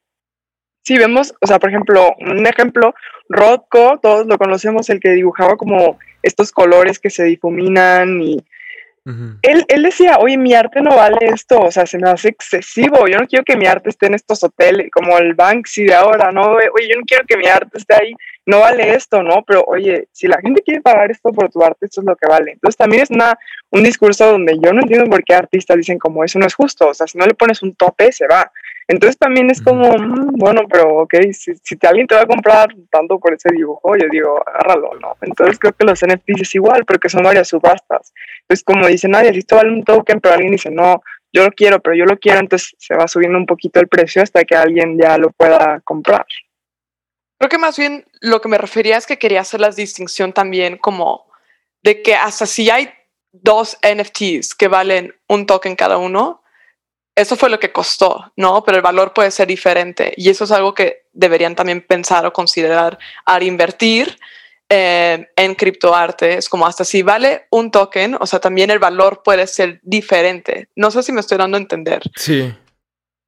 [0.83, 2.95] si vemos, o sea, por ejemplo, un ejemplo,
[3.29, 8.45] Rothko, todos lo conocemos, el que dibujaba como estos colores que se difuminan y
[9.43, 13.07] Él, él decía, oye, mi arte no vale esto, o sea, se me hace excesivo,
[13.07, 16.33] yo no quiero que mi arte esté en estos hoteles, como el Banksy de ahora,
[16.33, 16.53] ¿no?
[16.53, 18.15] Oye, yo no quiero que mi arte esté ahí,
[18.47, 19.45] no vale esto, ¿no?
[19.47, 22.27] Pero oye, si la gente quiere pagar esto por tu arte, esto es lo que
[22.27, 22.53] vale.
[22.53, 23.39] Entonces también es una,
[23.71, 26.89] un discurso donde yo no entiendo por qué artistas dicen como eso no es justo,
[26.89, 28.51] o sea, si no le pones un tope, se va.
[28.89, 32.27] Entonces también es como, mm, bueno, pero ok, si, si te- alguien te va a
[32.27, 35.17] comprar tanto por ese dibujo, yo digo, agárralo, ¿no?
[35.23, 38.13] Entonces creo que los NFTs es igual, porque son varias subastas.
[38.43, 41.51] Entonces, como dice nadie, si esto vale un token, pero alguien dice, no, yo lo
[41.51, 44.55] quiero, pero yo lo quiero, entonces se va subiendo un poquito el precio hasta que
[44.55, 46.25] alguien ya lo pueda comprar.
[47.39, 50.79] Creo que más bien lo que me refería es que quería hacer la distinción también
[50.79, 51.27] como
[51.83, 52.89] de que hasta si hay
[53.33, 56.43] dos NFTs que valen un token cada uno,
[57.17, 58.63] eso fue lo que costó, ¿no?
[58.63, 62.33] Pero el valor puede ser diferente y eso es algo que deberían también pensar o
[62.33, 64.19] considerar al invertir
[64.69, 66.35] eh, en criptoarte.
[66.37, 70.69] Es como hasta si vale un token, o sea, también el valor puede ser diferente.
[70.77, 72.53] No sé si me estoy dando a entender Sí.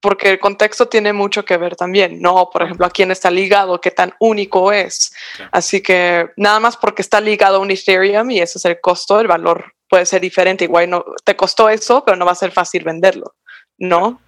[0.01, 2.51] porque el contexto tiene mucho que ver también, ¿no?
[2.51, 5.13] Por ejemplo, a quién está ligado, qué tan único es.
[5.37, 5.51] Claro.
[5.55, 9.19] Así que nada más porque está ligado a un Ethereum y ese es el costo,
[9.19, 10.65] el valor puede ser diferente.
[10.65, 13.35] Igual no, te costó eso, pero no va a ser fácil venderlo,
[13.79, 14.21] ¿no?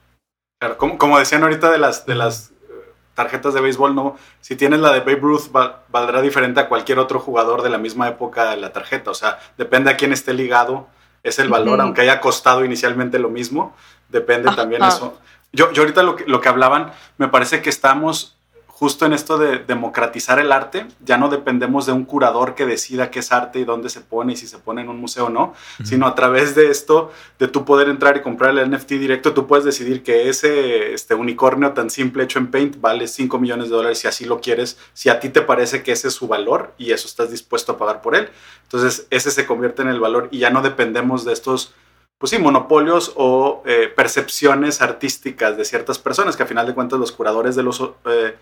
[0.61, 4.57] Claro, como, como decían ahorita de las, de las eh, tarjetas de béisbol, no, si
[4.57, 8.09] tienes la de Babe Ruth va- valdrá diferente a cualquier otro jugador de la misma
[8.09, 10.87] época de la tarjeta, o sea, depende a quién esté ligado,
[11.23, 13.75] es el valor, aunque haya costado inicialmente lo mismo,
[14.09, 14.57] depende Ajá.
[14.57, 15.19] también eso.
[15.53, 18.37] Yo, yo ahorita lo que, lo que hablaban, me parece que estamos
[18.81, 23.11] justo en esto de democratizar el arte, ya no dependemos de un curador que decida
[23.11, 25.29] qué es arte y dónde se pone y si se pone en un museo o
[25.29, 25.53] no,
[25.85, 29.47] sino a través de esto, de tú poder entrar y comprar el NFT directo, tú
[29.47, 33.77] puedes decidir que ese este, unicornio tan simple hecho en Paint vale 5 millones de
[33.77, 36.73] dólares si así lo quieres, si a ti te parece que ese es su valor
[36.79, 38.31] y eso estás dispuesto a pagar por él.
[38.63, 41.75] Entonces ese se convierte en el valor y ya no dependemos de estos,
[42.17, 46.99] pues sí, monopolios o eh, percepciones artísticas de ciertas personas, que a final de cuentas
[46.99, 47.79] los curadores de los...
[48.07, 48.37] eh,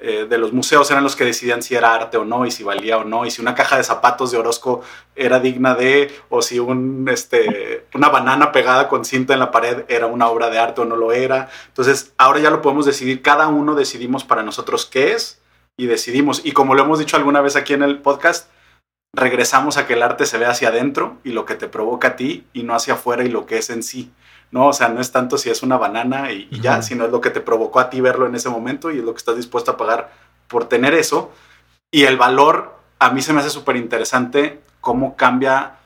[0.00, 2.62] eh, de los museos eran los que decidían si era arte o no y si
[2.62, 4.82] valía o no y si una caja de zapatos de Orozco
[5.16, 9.84] era digna de o si un, este, una banana pegada con cinta en la pared
[9.88, 11.48] era una obra de arte o no lo era.
[11.68, 15.40] Entonces ahora ya lo podemos decidir, cada uno decidimos para nosotros qué es
[15.76, 16.42] y decidimos.
[16.44, 18.48] Y como lo hemos dicho alguna vez aquí en el podcast,
[19.14, 22.16] regresamos a que el arte se ve hacia adentro y lo que te provoca a
[22.16, 24.10] ti y no hacia afuera y lo que es en sí.
[24.54, 27.10] No, o sea, no es tanto si es una banana y, y ya, sino es
[27.10, 29.34] lo que te provocó a ti verlo en ese momento y es lo que estás
[29.34, 30.12] dispuesto a pagar
[30.46, 31.32] por tener eso.
[31.90, 35.78] Y el valor, a mí se me hace súper interesante cómo cambia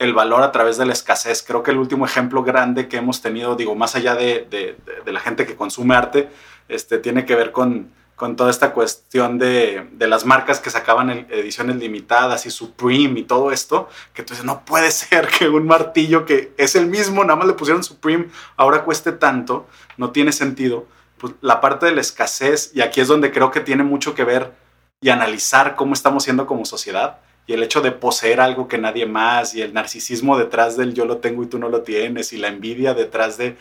[0.00, 1.44] el valor a través de la escasez.
[1.46, 5.12] Creo que el último ejemplo grande que hemos tenido, digo, más allá de, de, de
[5.12, 6.28] la gente que consume arte,
[6.68, 11.10] este, tiene que ver con, con toda esta cuestión de, de, las marcas que sacaban
[11.10, 15.66] ediciones limitadas y Supreme y todo esto, que tú dices, no puede ser que un
[15.66, 20.32] martillo que es el mismo, nada más le pusieron Supreme, ahora cueste tanto, no tiene
[20.32, 20.86] sentido.
[21.18, 24.24] Pues la parte de la escasez, y aquí es donde creo que tiene mucho que
[24.24, 24.52] ver
[25.00, 29.06] y analizar cómo estamos siendo como sociedad, y el hecho de poseer algo que nadie
[29.06, 32.38] más y el narcisismo detrás del yo lo tengo y tú no lo tienes y
[32.38, 33.56] la envidia detrás de...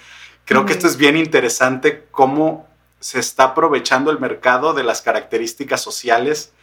[0.45, 0.65] Creo mm.
[0.65, 2.67] que esto es bien interesante cómo
[2.99, 6.53] se está aprovechando el mercado de las características sociales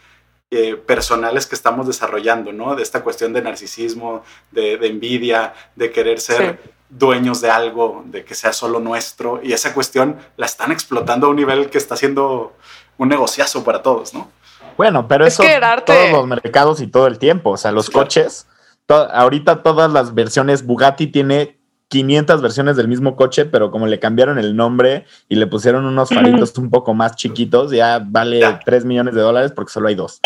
[0.51, 2.75] eh, personales que estamos desarrollando, ¿no?
[2.75, 6.71] De esta cuestión de narcisismo, de, de envidia, de querer ser sí.
[6.91, 9.41] dueños de algo, de que sea solo nuestro.
[9.43, 12.55] Y esa cuestión la están explotando a un nivel que está siendo
[12.99, 14.31] un negociazo para todos, ¿no?
[14.77, 15.93] Bueno, pero es eso que arte...
[15.93, 17.53] todos los mercados y todo el tiempo.
[17.53, 18.47] O sea, los sí, coches,
[18.85, 21.62] to ahorita todas las versiones, Bugatti tiene
[21.93, 26.09] 500 versiones del mismo coche, pero como le cambiaron el nombre y le pusieron unos
[26.09, 28.61] faritos un poco más chiquitos, ya vale ya.
[28.65, 30.19] 3 millones de dólares porque solo hay dos.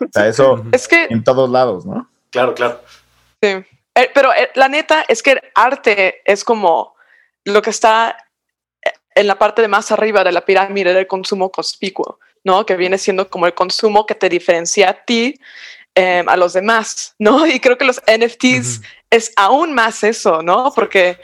[0.00, 2.10] O sea, eso es que, en todos lados, ¿no?
[2.30, 2.80] Claro, claro.
[3.40, 3.48] Sí.
[3.94, 6.96] Eh, pero eh, la neta es que el arte es como
[7.44, 8.16] lo que está
[9.14, 12.18] en la parte de más arriba de la pirámide del consumo conspicuo.
[12.44, 12.66] ¿no?
[12.66, 15.38] Que viene siendo como el consumo que te diferencia a ti,
[15.94, 17.46] eh, a los demás, ¿no?
[17.46, 18.86] Y creo que los NFTs uh -huh.
[19.12, 20.72] Es aún más eso, ¿no?
[20.74, 21.18] Porque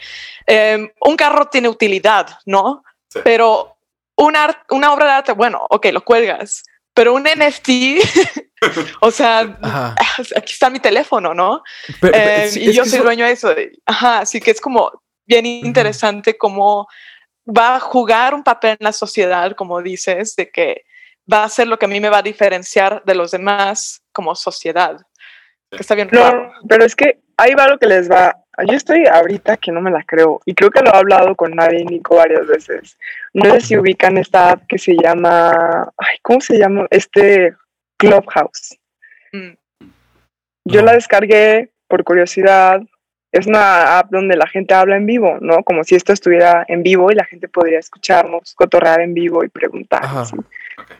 [0.46, 2.84] eh, un carro tiene utilidad, ¿no?
[3.08, 3.20] Sí.
[3.24, 3.78] Pero
[4.14, 7.68] una, una obra de arte, bueno, ok, lo cuelgas, pero un NFT,
[9.00, 9.94] o sea, Ajá.
[10.36, 11.62] aquí está mi teléfono, ¿no?
[12.00, 13.04] Pero, eh, sí, y yo soy eso...
[13.04, 13.54] dueño de eso.
[13.86, 14.92] Ajá, así que es como
[15.24, 16.38] bien interesante uh -huh.
[16.38, 16.88] cómo
[17.46, 20.84] va a jugar un papel en la sociedad, como dices, de que
[21.32, 24.34] va a ser lo que a mí me va a diferenciar de los demás como
[24.34, 24.98] sociedad.
[25.70, 26.52] Está bien no, raro.
[26.68, 28.36] Pero es que ahí va lo que les va.
[28.66, 31.52] Yo estoy ahorita que no me la creo y creo que lo he hablado con
[31.52, 32.98] Nadia y Nico varias veces.
[33.32, 36.86] No sé si ubican esta app que se llama, ay, ¿cómo se llama?
[36.90, 37.54] Este
[37.96, 38.76] Clubhouse.
[39.32, 39.52] Mm.
[40.64, 42.82] Yo la descargué por curiosidad.
[43.30, 45.62] Es una app donde la gente habla en vivo, ¿no?
[45.62, 49.48] Como si esto estuviera en vivo y la gente podría escucharnos, cotorrear en vivo y
[49.48, 50.02] preguntar.
[50.26, 50.36] ¿sí?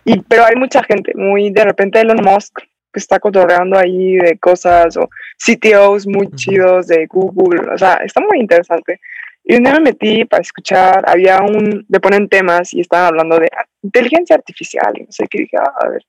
[0.05, 2.61] Y, pero hay mucha gente, muy de repente Elon Musk,
[2.98, 5.08] que está cotorreando ahí de cosas, o
[5.38, 9.00] CTOs muy chidos de Google, o sea, está muy interesante.
[9.44, 13.38] Y un día me metí para escuchar, había un, le ponen temas y estaban hablando
[13.38, 13.48] de
[13.82, 16.04] inteligencia artificial, y no sé qué dije, ah, a ver.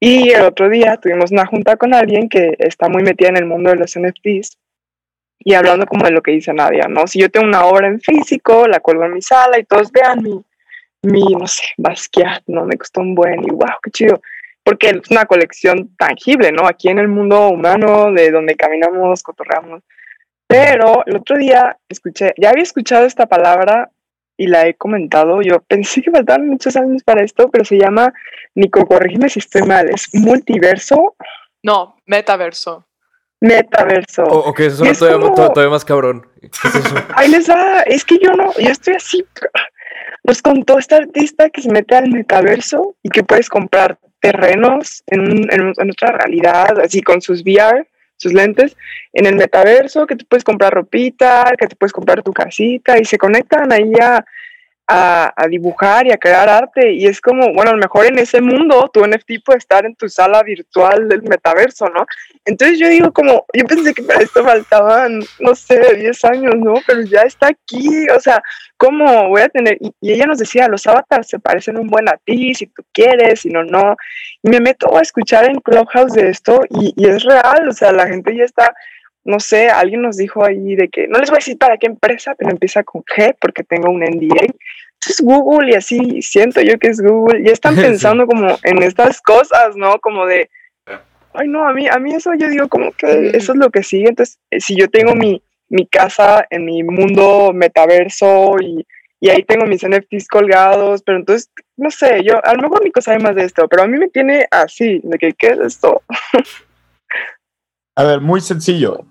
[0.00, 3.46] Y el otro día tuvimos una junta con alguien que está muy metida en el
[3.46, 4.56] mundo de los NFTs
[5.40, 7.06] y hablando como de lo que dice Nadia, ¿no?
[7.06, 10.22] Si yo tengo una obra en físico, la cuelgo en mi sala y todos vean
[10.22, 10.40] mi,
[11.02, 12.64] mi, no sé, Basquiat, ¿no?
[12.64, 14.20] Me costó un buen y wow, qué chido.
[14.68, 16.66] Porque es una colección tangible, ¿no?
[16.66, 19.82] Aquí en el mundo humano, de donde caminamos, cotorreamos.
[20.46, 23.90] Pero el otro día escuché, ya había escuchado esta palabra
[24.36, 25.40] y la he comentado.
[25.40, 28.12] Yo pensé que faltaban muchos años para esto, pero se llama,
[28.54, 31.16] Nico, corrígeme si estoy mal, ¿es multiverso?
[31.62, 32.84] No, metaverso.
[33.40, 34.24] Metaverso.
[34.24, 35.34] Oh, ok, eso es todavía, como...
[35.34, 36.28] todavía, más cabrón.
[37.14, 39.24] Ahí les da, es que yo no, yo estoy así
[40.24, 45.52] nos contó esta artista que se mete al metaverso y que puedes comprar terrenos en,
[45.52, 48.76] en, en, otra realidad, así con sus VR, sus lentes,
[49.12, 53.04] en el metaverso, que te puedes comprar ropita, que te puedes comprar tu casita y
[53.04, 54.24] se conectan ahí a,
[54.88, 56.92] a, a, dibujar y a crear arte.
[56.92, 59.94] Y es como, bueno, a lo mejor en ese mundo tu NFT puede estar en
[59.94, 62.06] tu sala virtual del metaverso, ¿no?
[62.48, 66.74] Entonces yo digo como, yo pensé que para esto faltaban, no sé, 10 años, ¿no?
[66.86, 68.42] Pero ya está aquí, o sea,
[68.78, 69.76] ¿cómo voy a tener?
[69.80, 72.82] Y, y ella nos decía, los avatars se parecen un buen a ti, si tú
[72.92, 73.96] quieres, si no, no.
[74.42, 77.92] Y me meto a escuchar en Clubhouse de esto y, y es real, o sea,
[77.92, 78.74] la gente ya está
[79.24, 81.86] no sé, alguien nos dijo ahí de que, no les voy a decir para qué
[81.86, 84.46] empresa, pero empieza con G porque tengo un NDA.
[85.06, 87.44] Es Google y así siento yo que es Google.
[87.44, 89.98] Ya están pensando como en estas cosas, ¿no?
[90.00, 90.48] Como de,
[91.38, 93.82] ay no, a mí, a mí eso yo digo como que eso es lo que
[93.82, 94.08] sigue.
[94.08, 98.86] Entonces, eh, si yo tengo mi, mi casa en mi mundo metaverso y,
[99.20, 103.00] y ahí tengo mis NFTs colgados, pero entonces, no sé, yo, a lo mejor Nico
[103.00, 106.02] sabe más de esto, pero a mí me tiene así, de que, ¿qué es esto?
[107.96, 109.04] A ver, muy sencillo.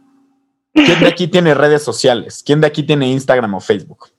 [0.74, 2.44] ¿Quién de aquí tiene redes sociales?
[2.46, 4.10] ¿Quién de aquí tiene Instagram o Facebook?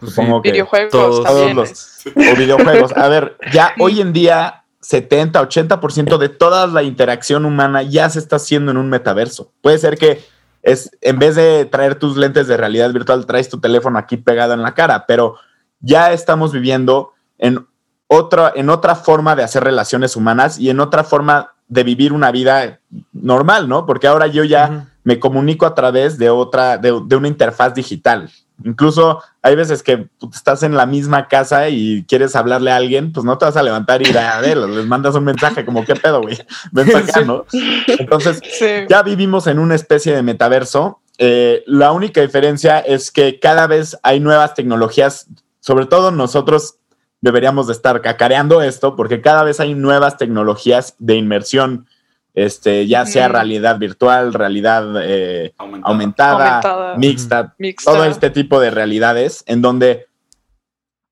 [0.00, 2.92] Supongo sí, que videojuegos todos, todos los, o videojuegos.
[2.96, 8.18] A ver, ya hoy en día 70, 80% de toda la interacción humana ya se
[8.18, 9.52] está haciendo en un metaverso.
[9.62, 10.22] Puede ser que
[10.62, 14.54] es en vez de traer tus lentes de realidad virtual, traes tu teléfono aquí pegado
[14.54, 15.36] en la cara, pero
[15.80, 17.66] ya estamos viviendo en
[18.06, 22.30] otra, en otra forma de hacer relaciones humanas y en otra forma de vivir una
[22.30, 22.80] vida
[23.12, 23.86] normal, ¿no?
[23.86, 28.30] Porque ahora yo ya me comunico a través de otra, de, de una interfaz digital.
[28.64, 33.24] Incluso hay veces que estás en la misma casa y quieres hablarle a alguien, pues
[33.24, 35.94] no te vas a levantar y ir a ver, les mandas un mensaje como, ¿qué
[35.96, 36.38] pedo, güey?
[36.72, 37.26] Ven para acá, Sí.
[37.26, 37.44] ¿no?
[37.98, 38.66] Entonces, Sí.
[38.88, 41.00] ya vivimos en una especie de metaverso.
[41.18, 45.26] Eh, la única diferencia es que cada vez hay nuevas tecnologías,
[45.60, 46.76] sobre todo nosotros
[47.20, 51.86] deberíamos de estar cacareando esto porque cada vez hay nuevas tecnologías de inmersión,
[52.34, 55.90] este, ya sea realidad virtual, realidad eh, Aumentada.
[55.92, 56.96] aumentada, Aumentada.
[56.96, 57.92] mixta, Mixta.
[57.92, 60.06] todo este tipo de realidades en donde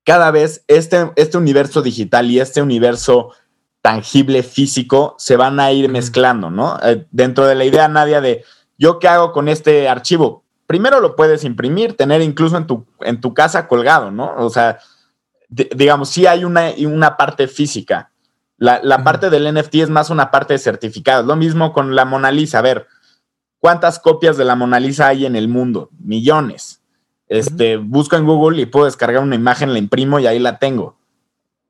[0.03, 3.33] cada vez este, este universo digital y este universo
[3.81, 6.77] tangible físico se van a ir mezclando, ¿no?
[6.83, 8.43] Eh, dentro de la idea, Nadia, de
[8.77, 10.43] yo qué hago con este archivo.
[10.67, 14.33] Primero lo puedes imprimir, tener incluso en tu, en tu casa colgado, ¿no?
[14.37, 14.79] O sea,
[15.49, 18.10] di- digamos, sí hay una, una parte física.
[18.61, 21.25] La, parte del NFT es más una parte de certificados.
[21.25, 22.59] Lo mismo con la Mona Lisa.
[22.59, 22.85] A ver,
[23.57, 25.89] ¿cuántas copias de la Mona Lisa hay en el mundo?
[25.97, 26.79] Millones.
[27.27, 30.99] Este, busco en Google y puedo descargar una imagen, la imprimo y ahí la tengo.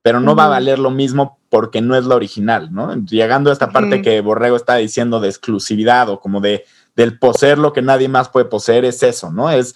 [0.02, 2.94] Pero no va a valer lo mismo porque no es la original, ¿no?
[3.06, 6.66] Llegando a esta parte que Borrego está diciendo de exclusividad o como de
[6.98, 9.50] del poseer lo que nadie más puede poseer, es eso, ¿no?
[9.50, 9.76] Es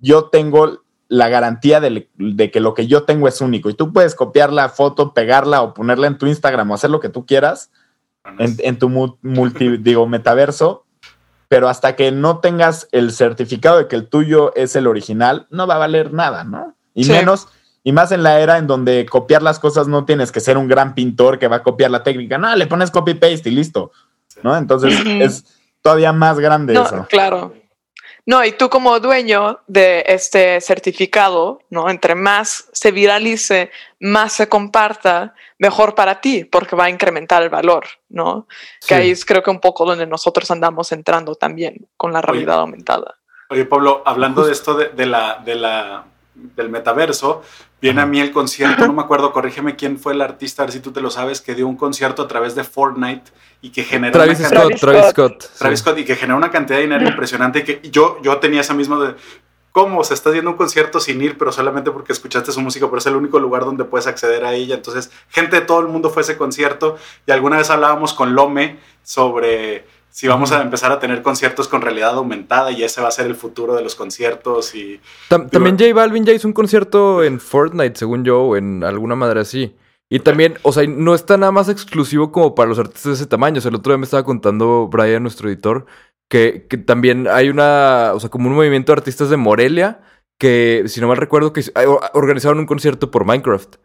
[0.00, 3.92] yo tengo la garantía de, de que lo que yo tengo es único y tú
[3.92, 7.24] puedes copiar la foto, pegarla o ponerla en tu Instagram o hacer lo que tú
[7.26, 7.70] quieras
[8.38, 10.84] en, en tu mu- multi, digo, metaverso,
[11.48, 15.66] pero hasta que no tengas el certificado de que el tuyo es el original, no
[15.68, 16.74] va a valer nada, ¿no?
[16.92, 17.12] Y Sí.
[17.12, 17.46] menos,
[17.84, 20.66] y más en la era en donde copiar las cosas no tienes que ser un
[20.66, 23.92] gran pintor que va a copiar la técnica, no, le pones copy paste y listo,
[24.42, 24.56] ¿no?
[24.56, 25.44] Entonces es
[25.82, 27.06] todavía más grande No, eso.
[27.08, 27.54] claro.
[28.26, 31.88] No, y tú como dueño de este certificado, ¿no?
[31.88, 37.50] Entre más se viralice, más se comparta, mejor para ti, porque va a incrementar el
[37.50, 38.48] valor, ¿no?
[38.80, 38.88] Sí.
[38.88, 42.58] Que ahí es creo que un poco donde nosotros andamos entrando también con la realidad
[42.58, 43.14] aumentada.
[43.48, 46.06] Oye, Pablo, hablando de esto de, de la, de la,
[46.54, 47.42] del metaverso,
[47.80, 50.72] viene a mí el concierto, no me acuerdo, corrígeme quién fue el artista, a ver
[50.72, 53.30] si tú te lo sabes, que dio un concierto a través de Fortnite
[53.62, 55.58] y que generó Travis una Scott, cantidad, Travis Travis Scott.
[55.58, 55.82] Travis sí.
[55.82, 58.74] Scott, y que generó una cantidad de dinero impresionante y que yo, yo tenía esa
[58.74, 59.14] misma de
[59.76, 62.96] cómo se está viendo un concierto sin ir, pero solamente porque escuchaste su música, pero
[62.96, 64.74] es el único lugar donde puedes acceder a ella.
[64.74, 66.96] Entonces, gente de todo el mundo fue a ese concierto
[67.26, 71.82] y alguna vez hablábamos con Lome sobre si vamos a empezar a tener conciertos con
[71.82, 74.98] realidad aumentada y ese va a ser el futuro de los conciertos y
[75.28, 79.14] Tam- también J Balvin ya hizo un concierto en Fortnite, según yo, o en alguna
[79.14, 79.76] madre así.
[80.08, 83.26] Y también, o sea, no está nada más exclusivo como para los artistas de ese
[83.26, 83.58] tamaño.
[83.58, 85.84] O sea, el otro día me estaba contando Brian, nuestro editor,
[86.30, 90.00] que, que también hay una, o sea, como un movimiento de artistas de Morelia
[90.38, 93.76] que, si no mal recuerdo, que eh, organizaron un concierto por Minecraft.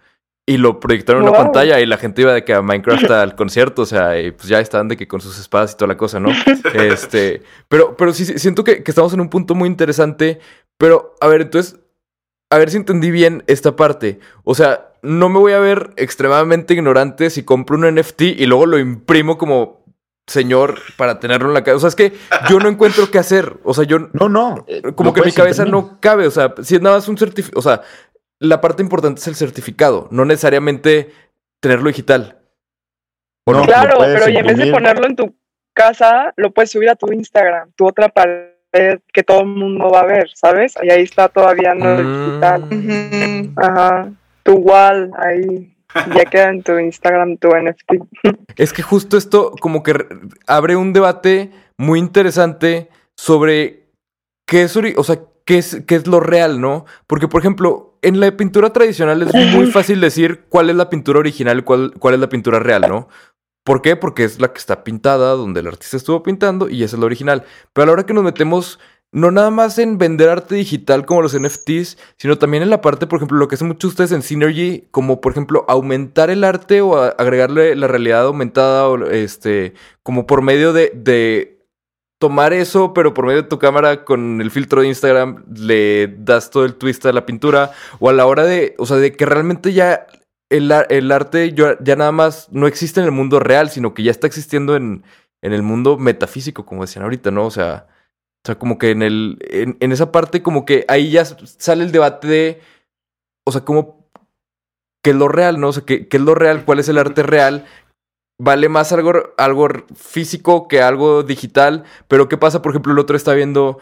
[0.47, 3.36] Y lo proyectaron en una pantalla y la gente iba de que a Minecraft al
[3.38, 5.97] concierto, o sea, y pues ya estaban de que con sus espadas y toda la
[5.97, 6.30] cosa, ¿no?
[6.73, 10.39] Este, pero, pero sí, sí, siento que, que estamos en un punto muy interesante.
[10.77, 11.80] Pero, a ver, entonces,
[12.49, 14.19] a ver si entendí bien esta parte.
[14.43, 18.65] O sea, no me voy a ver extremadamente ignorante si compro un NFT y luego
[18.65, 19.82] lo imprimo como
[20.27, 21.77] señor para tenerlo en la casa.
[21.77, 22.13] O sea, es que
[22.49, 23.58] yo no encuentro qué hacer.
[23.63, 24.65] O sea, yo No, no.
[24.95, 25.89] como que mi cabeza imprimir.
[25.91, 26.25] no cabe.
[26.27, 27.60] O sea, si es nada más un certificado.
[27.60, 27.82] O sea,
[28.41, 31.12] la parte importante es el certificado, no necesariamente
[31.62, 32.39] tenerlo digital.
[33.45, 33.65] ¿O No, no?
[33.65, 35.36] Claro, pero en vez de ponerlo en tu
[35.73, 38.49] casa, lo puedes subir a tu Instagram, tu otra pared
[39.13, 40.73] que todo el mundo va a ver, ¿sabes?
[40.82, 42.25] Y ahí está todavía no Mm.
[42.25, 43.54] digital.
[43.58, 44.12] Ajá.
[44.43, 45.75] Tu wall ahí.
[46.15, 47.99] Ya queda en tu Instagram tu NFT.
[48.56, 50.08] Es que justo esto como que re-
[50.47, 53.89] abre un debate muy interesante sobre
[54.47, 56.86] qué es, o sea, qué es, qué es lo real, ¿no?
[57.08, 61.20] Porque, por ejemplo, en la pintura tradicional es muy fácil decir cuál es la pintura
[61.20, 63.08] original y cuál, cuál es la pintura real, ¿no?
[63.64, 63.96] ¿Por qué?
[63.96, 67.06] Porque es la que está pintada, donde el artista estuvo pintando y esa es la
[67.06, 67.44] original.
[67.74, 68.80] Pero a la hora que nos metemos,
[69.12, 73.06] no nada más en vender arte digital como los NFTs, sino también en la parte,
[73.06, 76.82] por ejemplo, lo que hacen muchos ustedes en Synergy, como por ejemplo aumentar el arte
[76.82, 81.51] o agregarle la realidad aumentada o este, como por medio de, de
[82.21, 86.51] tomar eso, pero por medio de tu cámara con el filtro de Instagram le das
[86.51, 89.25] todo el twist a la pintura o a la hora de, o sea, de que
[89.25, 90.05] realmente ya
[90.51, 94.03] el, el arte yo- ya nada más no existe en el mundo real, sino que
[94.03, 95.03] ya está existiendo en,
[95.41, 97.47] en el mundo metafísico, como decían ahorita, ¿no?
[97.47, 97.88] O sea,
[98.43, 99.39] o sea, como que en el,
[99.80, 102.61] en, esa parte, como que ahí ya sale el debate de,
[103.47, 104.07] o sea, como,
[105.03, 105.69] ¿qué es lo real, no?
[105.69, 106.65] O sea, ¿qué, qué es lo real?
[106.65, 107.65] ¿Cuál es el arte real?
[108.44, 112.64] Vale más algo, algo físico que algo digital, pero ¿qué pasa?
[112.64, 113.78] Por ejemplo, el otro estaba viendo,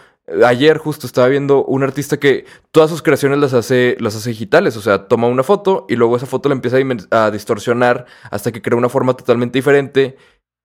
[0.45, 4.76] ayer justo estaba viendo un artista que todas sus creaciones las hace, las hace digitales,
[4.76, 6.76] o sea, toma una foto y luego esa foto la empieza
[7.12, 10.18] a, distorsionar hasta que crea una forma totalmente diferente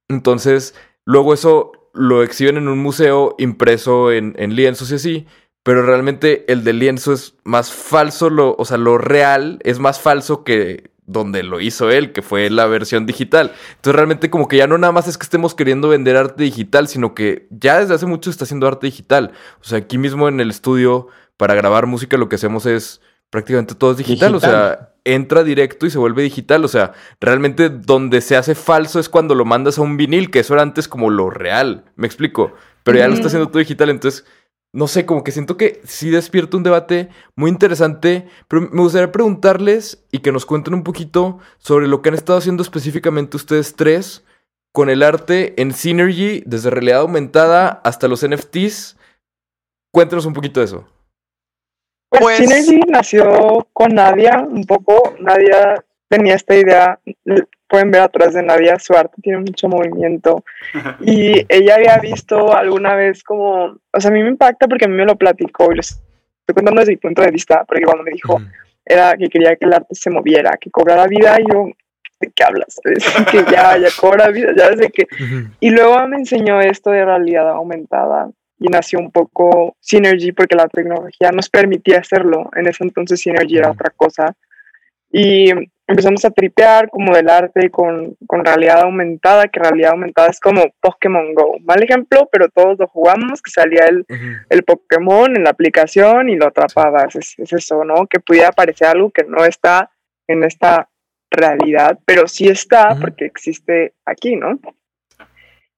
[0.08, 0.74] Entonces,
[1.04, 5.26] luego eso lo exhiben en un museo impreso en, en lienzos y así.
[5.62, 10.00] Pero realmente el del lienzo es más falso, lo, o sea, lo real es más
[10.00, 13.52] falso que donde lo hizo él, que fue la versión digital.
[13.76, 16.88] Entonces realmente como que ya no nada más es que estemos queriendo vender arte digital,
[16.88, 19.32] sino que ya desde hace mucho está haciendo arte digital.
[19.60, 23.00] O sea, aquí mismo en el estudio para grabar música lo que hacemos es
[23.30, 27.68] prácticamente todo es digital, o sea, entra directo y se vuelve digital, o sea, realmente
[27.68, 30.86] donde se hace falso es cuando lo mandas a un vinil, que eso era antes
[30.86, 32.52] como lo real, me explico,
[32.84, 34.24] pero ya lo está haciendo todo digital, entonces
[34.74, 39.12] no sé, como que siento que sí despierta un debate muy interesante, pero me gustaría
[39.12, 43.76] preguntarles y que nos cuenten un poquito sobre lo que han estado haciendo específicamente ustedes
[43.76, 44.24] tres
[44.72, 48.96] con el arte en Synergy, desde realidad aumentada hasta los NFTs.
[49.92, 50.84] Cuéntanos un poquito de eso.
[52.10, 55.14] Pues, Pues- Synergy nació con Nadia un poco.
[55.20, 56.98] Nadia tenía esta idea,
[57.74, 60.44] pueden ver atrás de Nadia, su arte tiene mucho movimiento.
[61.00, 64.88] Y ella había visto alguna vez como, o sea, a mí me impacta porque a
[64.88, 68.04] mí me lo platicó y lo estoy contando desde mi punto de vista, porque cuando
[68.04, 68.40] me dijo,
[68.84, 71.66] era que quería que el arte se moviera, que cobrara vida, y yo,
[72.20, 72.80] ¿de qué hablas?
[72.84, 75.08] Es que ya, ya cobra vida, ya desde que...
[75.58, 80.68] Y luego me enseñó esto de realidad aumentada y nació un poco Synergy porque la
[80.68, 82.50] tecnología nos permitía hacerlo.
[82.54, 84.36] En ese entonces Synergy era otra cosa.
[85.16, 85.48] Y
[85.86, 90.74] empezamos a tripear como del arte con, con realidad aumentada, que realidad aumentada es como
[90.80, 91.56] Pokémon Go.
[91.60, 94.04] Mal ejemplo, pero todos lo jugamos, que salía el,
[94.50, 97.14] el Pokémon en la aplicación y lo atrapabas.
[97.14, 98.08] Es, es eso, ¿no?
[98.08, 99.88] Que pudiera aparecer algo que no está
[100.26, 100.88] en esta
[101.30, 104.58] realidad, pero sí está porque existe aquí, ¿no?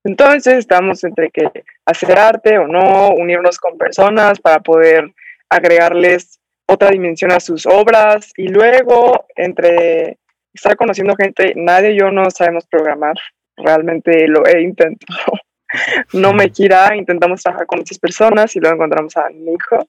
[0.02, 1.50] Entonces estamos entre que
[1.84, 5.12] hacer arte o no, unirnos con personas para poder
[5.50, 6.35] agregarles
[6.66, 10.18] otra dimensión a sus obras y luego entre
[10.52, 13.16] estar conociendo gente, nadie y yo no sabemos programar,
[13.56, 15.32] realmente lo he intentado,
[16.12, 19.86] no me quiera, intentamos trabajar con muchas personas y luego encontramos a Nico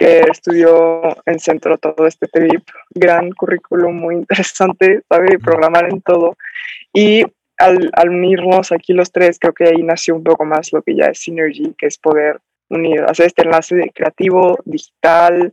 [0.00, 6.38] que estudió en centro todo este trip, gran currículum muy interesante, sabe programar en todo.
[6.94, 7.22] Y
[7.58, 10.96] al, al unirnos aquí los tres, creo que ahí nació un poco más lo que
[10.96, 12.40] ya es Synergy, que es poder
[12.70, 15.52] unir, hacer este enlace de creativo, digital,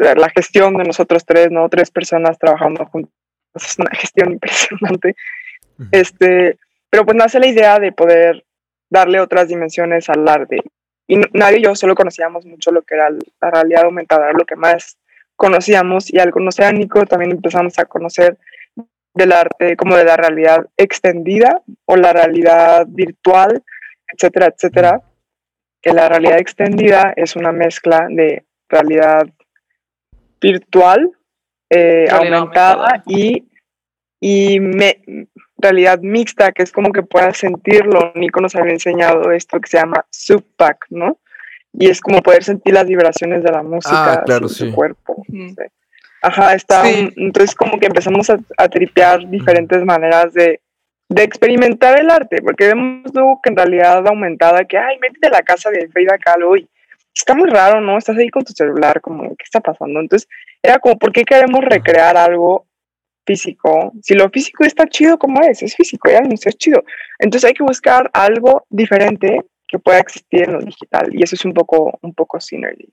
[0.00, 1.68] la, la gestión de nosotros tres, ¿no?
[1.68, 3.12] Tres personas trabajando juntos,
[3.54, 5.14] es una gestión impresionante.
[5.92, 6.58] Este,
[6.90, 8.44] pero pues nace la idea de poder
[8.90, 10.60] darle otras dimensiones al arte.
[11.06, 14.56] Y nadie y yo solo conocíamos mucho lo que era la realidad aumentada, lo que
[14.56, 14.98] más
[15.36, 18.36] conocíamos y al conocer a Nico también empezamos a conocer
[19.14, 23.62] del arte como de la realidad extendida o la realidad virtual,
[24.12, 25.02] etcétera, etcétera.
[25.82, 29.22] Que la realidad extendida es una mezcla de realidad
[30.40, 31.10] virtual,
[31.70, 33.44] eh, aumentada, y,
[34.20, 35.00] y me-
[35.58, 38.12] realidad mixta, que es como que puedas sentirlo.
[38.14, 41.18] Nico nos había enseñado esto que se llama subpack, ¿no?
[41.72, 44.68] Y es como poder sentir las vibraciones de la música Ah, claro, en sí.
[44.70, 45.22] tu cuerpo.
[45.54, 45.70] Sé.
[46.22, 46.84] Ajá, está.
[46.84, 47.12] Sí.
[47.16, 50.60] un- entonces, como que empezamos a, a tripear diferentes maneras de,
[51.08, 55.42] de experimentar el arte, porque vemos luego que en realidad aumentada, que, ay, métete la
[55.42, 56.68] casa de Frida Kahlo y
[57.20, 57.96] está muy raro, ¿no?
[57.98, 60.00] Estás ahí con tu celular, como, ¿qué está pasando?
[60.00, 60.28] Entonces,
[60.62, 62.66] era como, ¿por qué queremos recrear algo
[63.26, 63.92] físico?
[64.02, 66.82] Si lo físico está chido como es, es físico, ya museo es chido.
[67.18, 71.44] Entonces, hay que buscar algo diferente que pueda existir en lo digital, y eso es
[71.44, 72.88] un poco, un poco synergy.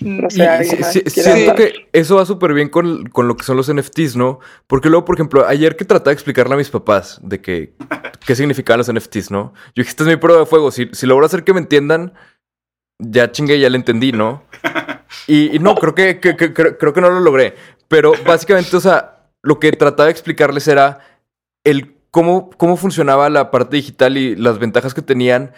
[0.00, 3.36] No sé, ¿alguien sí- sí- quiere siento que eso va súper bien con, con lo
[3.36, 4.40] que son los NFTs, ¿no?
[4.66, 7.74] Porque luego, por ejemplo, ayer que trataba de explicarle a mis papás de que
[8.26, 9.52] qué significaban los NFTs, ¿no?
[9.74, 10.70] Yo dije, esta es mi prueba de fuego.
[10.70, 12.14] Si, si logro hacer que me entiendan,
[12.98, 14.42] ya chingue, ya le entendí, ¿no?
[15.26, 17.54] Y, no, creo que- creo, creo que no lo logré.
[17.88, 20.98] Pero básicamente, o sea, lo que trataba de explicarles era
[21.64, 25.52] el cómo, cómo funcionaba la parte digital y las ventajas que tenían.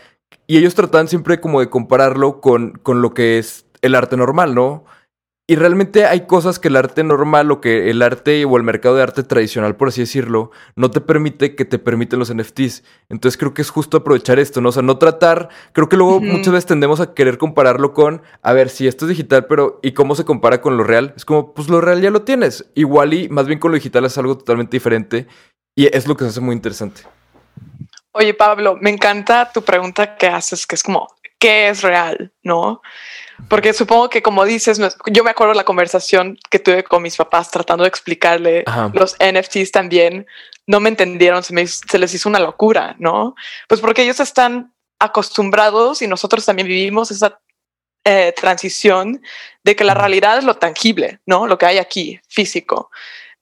[0.47, 4.55] Y ellos trataban siempre como de compararlo con, con lo que es el arte normal,
[4.55, 4.84] ¿no?
[5.51, 8.97] Y realmente hay cosas que el arte normal o que el arte o el mercado
[8.97, 12.85] de arte tradicional, por así decirlo, no te permite que te permiten los NFTs.
[13.09, 14.69] Entonces creo que es justo aprovechar esto, ¿no?
[14.69, 18.53] O sea, no tratar, creo que luego muchas veces tendemos a querer compararlo con, a
[18.53, 21.15] ver, si esto es digital, pero ¿y cómo se compara con lo real?
[21.17, 22.71] Es como, pues lo real ya lo tienes.
[22.75, 25.29] Igual y más bien con lo digital es algo totalmente diferente
[25.75, 27.05] y es lo que se hace muy interesante.
[28.13, 32.35] Oye, Pablo, me encanta tu pregunta que haces, que es como, ¿qué es real?
[32.43, 32.83] ¿No?
[33.47, 37.51] Porque supongo que como dices, yo me acuerdo la conversación que tuve con mis papás
[37.51, 38.91] tratando de explicarle Ajá.
[38.93, 40.26] los NFTs también,
[40.66, 43.34] no me entendieron, se, me, se les hizo una locura, ¿no?
[43.68, 47.41] Pues porque ellos están acostumbrados y nosotros también vivimos esa
[48.05, 49.22] eh, transición
[49.62, 51.47] de que la realidad es lo tangible, ¿no?
[51.47, 52.91] Lo que hay aquí, físico.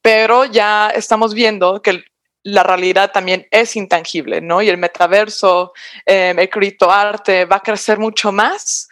[0.02, 2.04] Pero ya estamos viendo que
[2.42, 4.62] la realidad también es intangible, ¿no?
[4.62, 5.72] Y el metaverso,
[6.04, 8.88] eh, el criptoarte va a crecer mucho más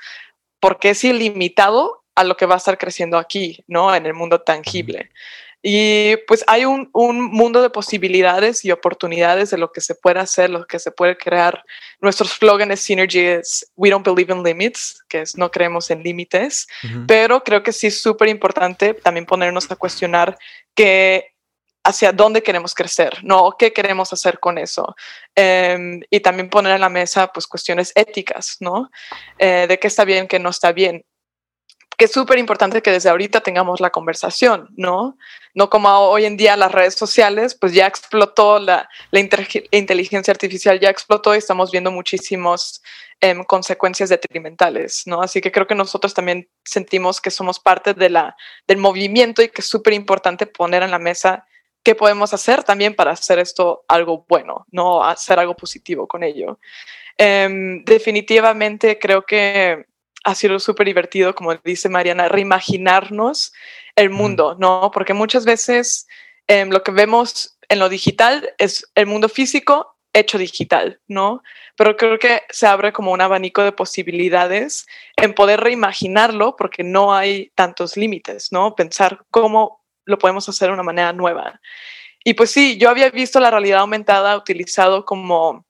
[0.65, 3.95] porque es ilimitado a lo que va a estar creciendo aquí, ¿no?
[3.95, 5.11] En el mundo tangible.
[5.63, 10.21] Y pues hay un, un, mundo de posibilidades y oportunidades de lo que se puede
[10.21, 11.63] hacer, lo que se puede crear.
[12.01, 16.03] Nuestro slogan es Synergy es We don't believe in limits, que es no creemos en
[16.03, 17.07] límites, uh -huh.
[17.07, 20.39] pero creo que sí es súper importante también ponernos a cuestionar
[20.75, 21.34] que
[21.85, 23.57] hacia dónde queremos crecer, ¿no?
[23.59, 24.97] ¿Qué queremos hacer con eso?
[25.37, 28.91] Eh, y también poner en la mesa pues cuestiones éticas, ¿no?
[29.39, 31.05] Eh, de qué está bien, qué no está bien
[31.97, 35.17] que es súper importante que desde ahorita tengamos la conversación, ¿no?
[35.55, 40.81] No como hoy en día las redes sociales, pues ya explotó, la, la inteligencia artificial
[40.81, 42.83] ya explotó y estamos viendo muchísimas
[43.21, 45.23] eh, consecuencias detrimentales, ¿no?
[45.23, 49.49] Así que creo que nosotros también sentimos que somos parte de la, del movimiento y
[49.49, 51.47] que es súper importante poner en la mesa
[51.85, 55.05] qué podemos hacer también para hacer esto algo bueno, ¿no?
[55.05, 56.59] Hacer algo positivo con ello.
[57.19, 57.49] Eh,
[57.85, 59.85] definitivamente creo que
[60.25, 63.53] ha sido súper divertido, como dice Mariana, reimaginarnos
[63.95, 64.91] el mundo, ¿no?
[64.93, 66.09] Porque muchas veces
[66.49, 71.43] eh, lo que vemos en lo digital es el mundo físico hecho digital, ¿no?
[71.77, 77.13] Pero creo que se abre como un abanico de posibilidades en poder reimaginarlo porque no
[77.15, 78.75] hay tantos límites, ¿no?
[78.75, 81.61] Pensar cómo lo podemos hacer de una manera nueva.
[82.25, 85.67] Y pues sí, yo había visto la realidad aumentada utilizado como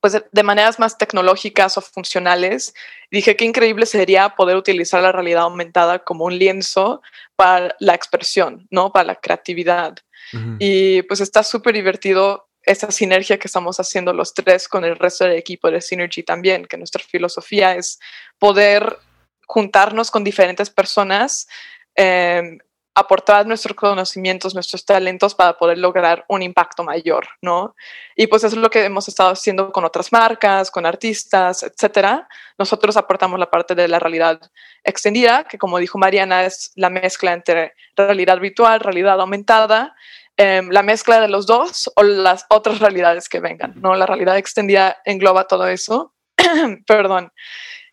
[0.00, 2.72] pues de maneras más tecnológicas o funcionales,
[3.10, 7.02] dije qué increíble sería poder utilizar la realidad aumentada como un lienzo
[7.34, 8.92] para la expresión, ¿no?
[8.92, 9.96] Para la creatividad.
[10.32, 10.56] Uh -huh.
[10.60, 15.24] Y pues está súper divertido esa sinergia que estamos haciendo los tres con el resto
[15.24, 17.98] del equipo de Synergy también, que nuestra filosofía es
[18.38, 18.98] poder
[19.46, 21.48] juntarnos con diferentes personas
[21.96, 22.58] eh,
[22.98, 27.76] aportar nuestros conocimientos, nuestros talentos para poder lograr un impacto mayor, ¿no?
[28.16, 32.28] Y pues eso es lo que hemos estado haciendo con otras marcas, con artistas, etcétera.
[32.58, 34.40] Nosotros aportamos la parte de la realidad
[34.82, 39.94] extendida, que como dijo Mariana, es la mezcla entre realidad virtual, realidad aumentada,
[40.36, 43.94] eh, la mezcla de los dos o las otras realidades que vengan, ¿no?
[43.94, 46.14] La realidad extendida engloba todo eso.
[46.86, 47.32] Perdón.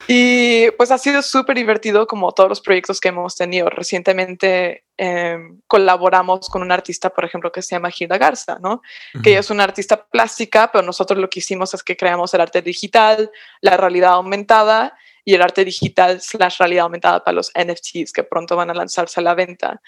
[0.08, 3.70] Y pues ha sido súper divertido como todos los proyectos que hemos tenido.
[3.70, 5.38] Recientemente eh,
[5.68, 8.74] colaboramos con un artista, por ejemplo, que se llama Gilda Garza, ¿no?
[8.74, 8.82] Uh
[9.18, 9.24] -huh.
[9.24, 12.42] Que ella es una artista plástica, pero nosotros lo que hicimos es que creamos el
[12.42, 13.32] arte digital,
[13.62, 18.56] la realidad aumentada y el arte digital slash realidad aumentada para los NFTs que pronto
[18.56, 19.82] van a lanzarse a la venta.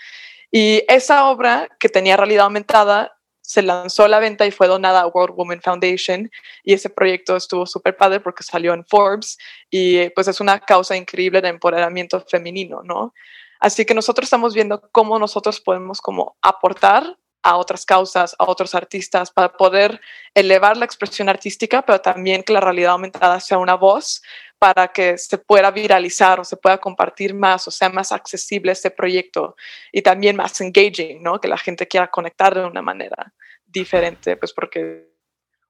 [0.51, 3.16] Y esa obra que tenía realidad aumentada
[3.47, 6.29] se lanzó a la venta y fue donada a World Women Foundation
[6.63, 9.37] y ese proyecto estuvo súper padre porque salió en Forbes
[9.71, 13.13] y pues es una causa increíble de empoderamiento femenino, ¿no?
[13.61, 18.75] Así que nosotros estamos viendo cómo nosotros podemos como aportar a otras causas, a otros
[18.75, 20.01] artistas, para poder
[20.33, 24.21] elevar la expresión artística, pero también que la realidad aumentada sea una voz
[24.59, 28.91] para que se pueda viralizar o se pueda compartir más o sea más accesible este
[28.91, 29.55] proyecto
[29.91, 31.39] y también más engaging, ¿no?
[31.39, 33.33] Que la gente quiera conectar de una manera
[33.65, 35.09] diferente, pues porque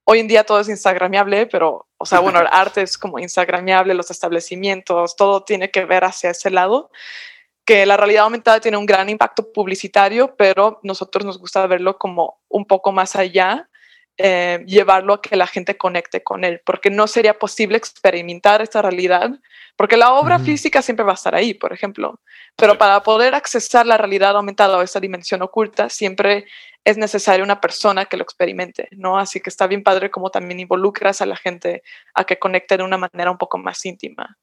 [0.06, 3.94] hoy en día todo es instagramiable, pero, o sea, bueno, el arte es como instagramiable,
[3.94, 6.92] los establecimientos, todo tiene que ver hacia ese lado
[7.68, 12.40] que la realidad aumentada tiene un gran impacto publicitario, pero nosotros nos gusta verlo como
[12.48, 13.70] un poco más allá,
[14.18, 18.82] eh, llevarlo a que la gente conecte con él, porque no sería posible experimentar esta
[18.82, 19.30] realidad,
[19.76, 20.46] porque la obra uh -huh.
[20.46, 22.20] física siempre va a estar ahí, por ejemplo,
[22.56, 26.46] pero para poder accesar la realidad aumentada o esa dimensión oculta, siempre
[26.84, 29.20] es necesaria una persona que lo experimente, ¿no?
[29.20, 31.84] Así que está bien padre como también involucras a la gente
[32.16, 34.38] a que conecte de una manera un poco más íntima.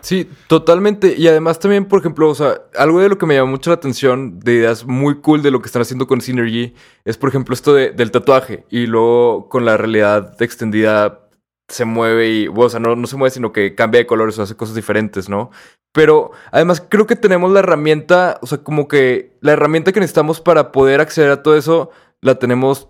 [0.00, 1.14] Sí, totalmente.
[1.16, 3.76] Y además también, por ejemplo, o sea, algo de lo que me llama mucho la
[3.76, 6.74] atención de ideas muy cool de lo que están haciendo con Synergy
[7.04, 8.64] es, por ejemplo, esto de, del tatuaje.
[8.70, 11.20] Y luego con la realidad extendida
[11.68, 14.42] se mueve y, o sea, no, no se mueve, sino que cambia de colores o
[14.42, 15.50] hace cosas diferentes, ¿no?
[15.92, 20.40] Pero además creo que tenemos la herramienta, o sea, como que la herramienta que necesitamos
[20.40, 22.88] para poder acceder a todo eso, la tenemos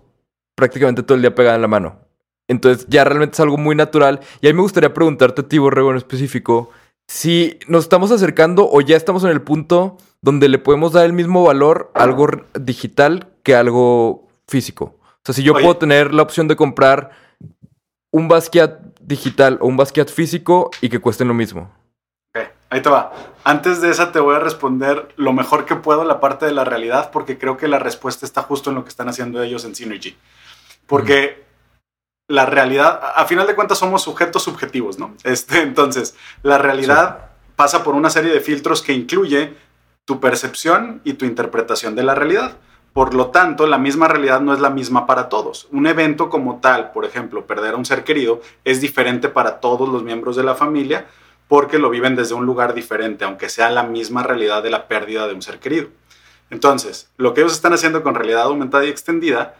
[0.55, 1.99] prácticamente todo el día pegada en la mano.
[2.47, 4.21] Entonces ya realmente es algo muy natural.
[4.41, 6.71] Y a mí me gustaría preguntarte a ti, Borrego, en específico,
[7.07, 11.13] si nos estamos acercando o ya estamos en el punto donde le podemos dar el
[11.13, 12.27] mismo valor a algo
[12.59, 14.95] digital que algo físico.
[15.01, 15.63] O sea, si yo Oye.
[15.63, 17.11] puedo tener la opción de comprar
[18.11, 21.71] un Basquiat digital o un Basquiat físico y que cuesten lo mismo.
[22.31, 23.13] Okay, ahí te va.
[23.43, 26.63] Antes de esa te voy a responder lo mejor que puedo la parte de la
[26.63, 29.75] realidad porque creo que la respuesta está justo en lo que están haciendo ellos en
[29.75, 30.15] Synergy.
[30.87, 31.39] Porque...
[31.39, 31.44] Mm
[32.27, 35.15] la realidad, a final de cuentas somos sujetos subjetivos, ¿no?
[35.23, 37.51] Este, entonces, la realidad sí.
[37.55, 39.53] pasa por una serie de filtros que incluye
[40.05, 42.57] tu percepción y tu interpretación de la realidad.
[42.93, 45.67] Por lo tanto, la misma realidad no es la misma para todos.
[45.71, 49.89] Un evento como tal, por ejemplo, perder a un ser querido, es diferente para todos
[49.89, 51.05] los miembros de la familia
[51.47, 55.27] porque lo viven desde un lugar diferente, aunque sea la misma realidad de la pérdida
[55.27, 55.89] de un ser querido.
[56.49, 59.55] Entonces, lo que ellos están haciendo con realidad aumentada y extendida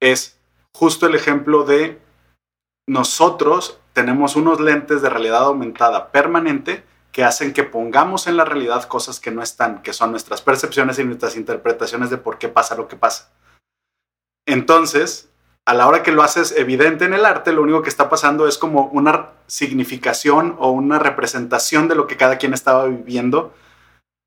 [0.00, 0.38] es
[0.72, 2.03] justo el ejemplo de
[2.86, 8.84] nosotros tenemos unos lentes de realidad aumentada permanente que hacen que pongamos en la realidad
[8.84, 12.74] cosas que no están, que son nuestras percepciones y nuestras interpretaciones de por qué pasa
[12.74, 13.30] lo que pasa.
[14.46, 15.30] Entonces,
[15.64, 18.48] a la hora que lo haces evidente en el arte, lo único que está pasando
[18.48, 23.54] es como una significación o una representación de lo que cada quien estaba viviendo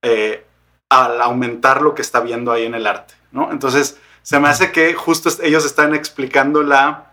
[0.01, 0.45] eh,
[0.89, 3.13] al aumentar lo que está viendo ahí en el arte.
[3.51, 7.06] Entonces, se me hace que justo ellos están explicando la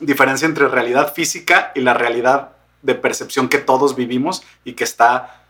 [0.00, 2.50] diferencia entre realidad física y la realidad
[2.82, 5.44] de percepción que todos vivimos y que está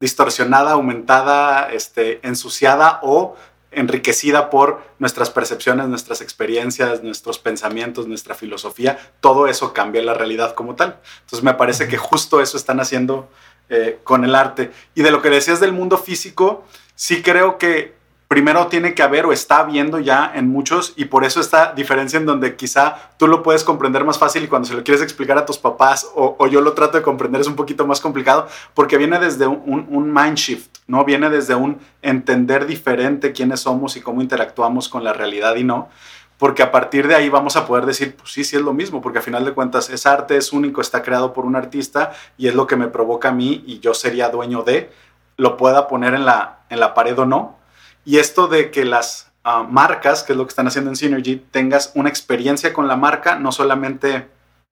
[0.00, 3.36] distorsionada, aumentada, este, ensuciada o
[3.70, 10.54] enriquecida por nuestras percepciones, nuestras experiencias, nuestros pensamientos, nuestra filosofía, todo eso cambia la realidad
[10.54, 11.00] como tal.
[11.20, 13.28] Entonces me parece que justo eso están haciendo
[13.68, 14.70] eh, con el arte.
[14.94, 16.64] Y de lo que decías del mundo físico,
[16.94, 17.94] sí creo que
[18.34, 22.18] primero tiene que haber o está habiendo ya en muchos y por eso esta diferencia
[22.18, 25.38] en donde quizá tú lo puedes comprender más fácil y cuando se lo quieres explicar
[25.38, 28.98] a tus papás o, yo lo trato de comprender es un poquito más complicado porque
[28.98, 31.04] viene desde un, un, mind shift, ¿no?
[31.04, 35.88] Viene desde un entender diferente quiénes somos y cómo interactuamos con la realidad y no.
[36.36, 39.00] Porque a partir de ahí vamos a poder decir, pues sí, sí es lo mismo,
[39.00, 42.48] porque a final de cuentas es arte, es único, está creado por un artista y
[42.48, 44.90] es lo que me provoca a mí y yo sería dueño de,
[45.36, 47.62] lo pueda poner en la, en la pared o no,
[48.04, 51.36] y esto de que las ah, marcas, que es lo que están haciendo en Synergy,
[51.50, 54.28] tengas una experiencia con la marca, no solamente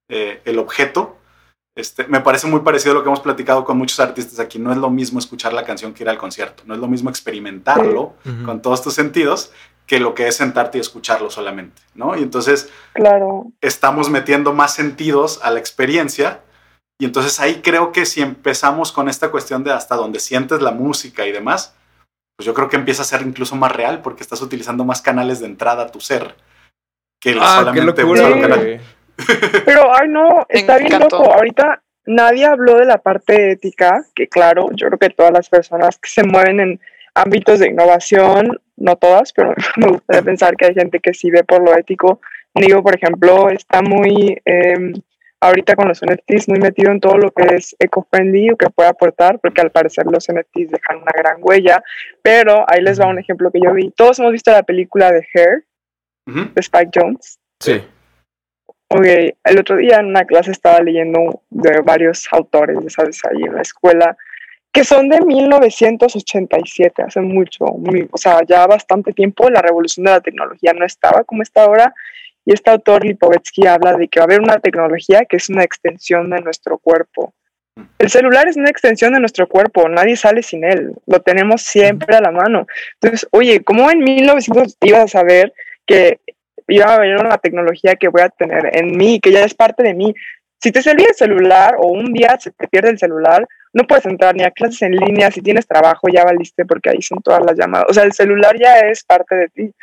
[0.09, 1.16] eh, el objeto.
[1.74, 4.59] Este, me parece muy parecido a lo que hemos platicado con muchos artistas aquí.
[4.59, 6.64] No es lo mismo escuchar la canción que ir al concierto.
[6.66, 8.14] No es lo mismo experimentarlo
[8.45, 9.53] con todos tus sentidos
[9.87, 12.16] que lo que es sentarte y escucharlo solamente, ¿no?
[12.16, 13.47] Y entonces claro.
[13.61, 16.41] estamos metiendo más sentidos a la experiencia
[16.99, 20.70] y entonces ahí creo que si empezamos con esta cuestión de hasta donde sientes la
[20.70, 21.74] música y demás,
[22.43, 25.38] pues yo creo que empieza a ser incluso más real porque estás utilizando más canales
[25.38, 26.34] de entrada a tu ser
[27.20, 28.80] que ah, solamente un solo canal.
[29.64, 31.32] Pero, ay, no, está bien loco.
[31.32, 35.99] Ahorita nadie habló de la parte ética, que claro, yo creo que todas las personas
[35.99, 36.80] que se mueven en
[37.14, 41.45] ámbitos de innovación, no todas, pero me gustaría pensar que hay gente que sí ve
[41.45, 42.20] por lo ético.
[42.57, 44.93] Digo, por ejemplo, está muy eh,
[45.43, 48.88] ahorita con los NFTs muy metido en todo lo que es eco-friendly o que puede
[48.88, 51.82] aportar, porque al parecer los NFTs dejan una gran huella,
[52.22, 53.90] pero ahí les va un ejemplo que yo vi.
[53.90, 55.64] Todos hemos visto la película de Hair,
[56.26, 57.40] de Spike Jones.
[57.59, 57.82] Sí.
[58.88, 63.20] Ok, el otro día en una clase estaba leyendo de varios autores, ¿sabes?
[63.24, 64.16] Ahí en la escuela,
[64.70, 70.20] que son de 1987, hace mucho, o sea, ya bastante tiempo, la revolución de la
[70.20, 71.93] tecnología no estaba como está ahora,
[72.45, 75.62] y este autor Lipovetsky habla de que va a haber una tecnología que es una
[75.62, 77.34] extensión de nuestro cuerpo.
[77.99, 82.14] El celular es una extensión de nuestro cuerpo, nadie sale sin él, lo tenemos siempre
[82.14, 82.66] a la mano.
[83.01, 85.55] Entonces, oye, ¿cómo en 1900 ibas a saber
[85.86, 86.20] que
[86.68, 89.82] iba a haber una tecnología que voy a tener en mí, que ya es parte
[89.82, 90.14] de mí?
[90.61, 94.05] Si te salía el celular o un día se te pierde el celular, no puedes
[94.05, 97.43] entrar ni a clases en línea, si tienes trabajo ya valiste porque ahí son todas
[97.45, 97.86] las llamadas.
[97.88, 99.74] O sea, el celular ya es parte de ti.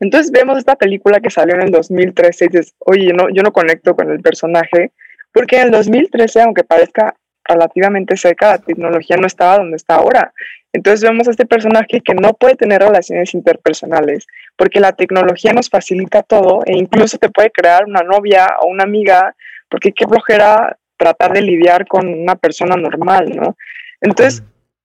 [0.00, 3.52] Entonces vemos esta película que salió en el 2013 y dices, oye, no, yo no
[3.52, 4.92] conecto con el personaje,
[5.32, 10.32] porque en el 2013, aunque parezca relativamente cerca, la tecnología no estaba donde está ahora.
[10.72, 14.26] Entonces vemos a este personaje que no puede tener relaciones interpersonales,
[14.56, 18.84] porque la tecnología nos facilita todo e incluso te puede crear una novia o una
[18.84, 19.34] amiga,
[19.70, 23.56] porque qué flojera tratar de lidiar con una persona normal, ¿no?
[24.00, 24.42] Entonces,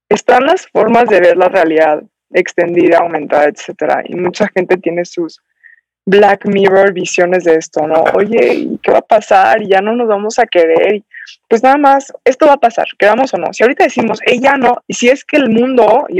[0.09, 2.03] están las formas de ver la realidad
[2.33, 4.03] extendida, aumentada, etcétera.
[4.05, 5.41] Y mucha gente tiene sus
[6.05, 8.03] Black Mirror visiones de esto, ¿no?
[8.13, 9.61] Oye, ¿y qué va a pasar?
[9.61, 11.01] Y ya no nos vamos a querer.
[11.47, 13.53] Pues nada más, esto va a pasar, queramos o no.
[13.53, 16.19] Si ahorita decimos, ella no, y si es que el mundo y,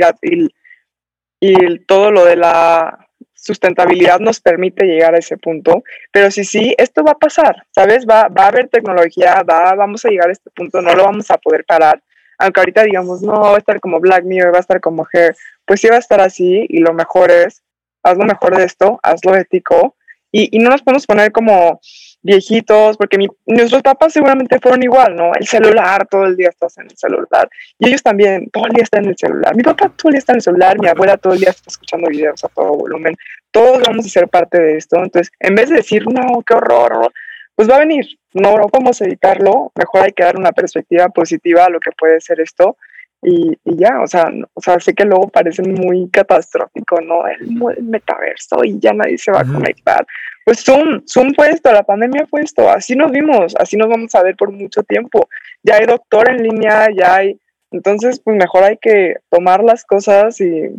[1.41, 5.84] y, todo lo de la sustentabilidad nos permite llegar a ese punto,
[6.14, 8.05] pero si sí, esto va a pasar, ¿sabes?
[8.09, 11.30] Va, va a haber tecnología, va, vamos a llegar a este punto, no lo vamos
[11.30, 12.01] a poder parar,
[12.44, 15.36] aunque ahorita digamos, no, va a estar como Black Mirror, va a estar como Hair,
[15.66, 17.64] pues sí va a estar así y lo mejor es,
[18.04, 19.96] haz lo mejor de esto, hazlo ético
[20.30, 21.80] y, y no nos podemos poner como
[22.22, 25.32] viejitos, porque nuestros papás seguramente fueron igual, ¿no?
[25.39, 27.50] El celular, todo el día estás en el celular.
[27.80, 29.56] Y ellos también, todo el día están en el celular.
[29.56, 31.70] Mi papá todo el día está en el celular, mi abuela todo el día está
[31.70, 33.16] escuchando videos a todo volumen.
[33.52, 34.98] Todos vamos a ser parte de esto.
[35.04, 37.12] Entonces, en vez de decir, no, qué horror,
[37.56, 38.06] pues va a venir.
[38.34, 39.72] No, no podemos evitarlo.
[39.76, 42.78] Mejor hay que dar una perspectiva positiva a lo que puede ser esto
[43.22, 47.26] y, y ya, o sea, no- o sea, sé que luego parece muy catastrófico, ¿no?
[47.28, 50.06] El, el metaverso y ya nadie se va a conectar.
[50.45, 54.14] Pues Zoom, Zoom fue esto, la pandemia fue esto, así nos vimos, así nos vamos
[54.16, 55.30] a ver por mucho tiempo.
[55.64, 57.39] Ya hay doctor en línea, ya hay,
[57.72, 60.70] entonces pues mejor hay que tomar las cosas y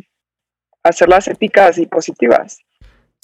[0.83, 2.59] hacerlas éticas y positivas.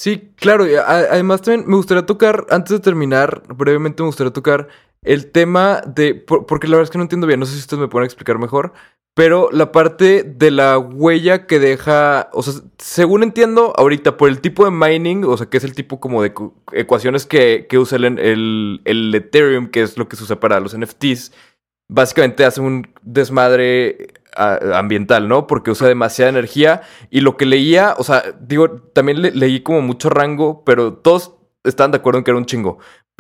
[0.03, 0.67] Sí, claro.
[0.67, 4.69] y además también me gustaría tocar, antes de terminar, brevemente me gustaría tocar
[5.03, 7.59] el tema de, por- porque la verdad es que no entiendo bien, no sé si
[7.59, 8.73] ustedes me pueden explicar mejor,
[9.15, 14.41] pero la parte de la huella que deja, o sea, según entiendo ahorita, por el
[14.41, 17.77] tipo de mining, o sea, que es el tipo como de cu- ecuaciones que, que
[17.79, 21.33] usa el, el, el Ethereum, que es lo que se usa para los NFTs,
[21.91, 25.47] básicamente hace un desmadre ambiental, ¿no?
[25.47, 29.83] Porque usa demasiada energía y lo que leía, o sea, digo, también le- leí como
[29.83, 32.79] mucho rango, pero todos estaban de acuerdo en que era un chingo.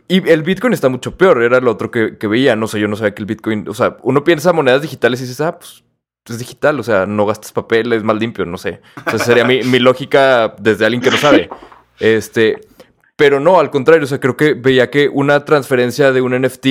[0.08, 2.88] Y el Bitcoin está mucho peor, era lo otro que, que veía, no sé, yo
[2.88, 5.84] no sabía que el Bitcoin, o sea, uno piensa monedas digitales y dices, ah, pues
[6.28, 8.80] es digital, o sea, no gastas papel, es más limpio, no sé.
[9.12, 11.48] O sería mi, mi lógica desde alguien que no sabe.
[11.98, 12.61] Este,
[13.16, 16.66] pero no, al contrario, o sea, creo que veía que una transferencia de un NFT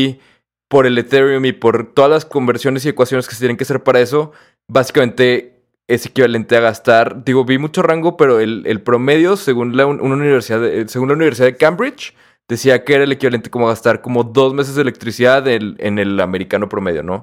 [0.70, 3.84] por el Ethereum y por todas las conversiones y ecuaciones que se tienen que hacer
[3.84, 4.32] para eso,
[4.70, 9.86] básicamente es equivalente a gastar, digo, vi mucho rango, pero el, el promedio, según la,
[9.88, 12.16] un- una universidad de- según la Universidad de Cambridge,
[12.48, 15.98] decía que era el equivalente como a gastar como dos meses de electricidad en, en
[16.00, 17.16] el americano promedio, ¿no?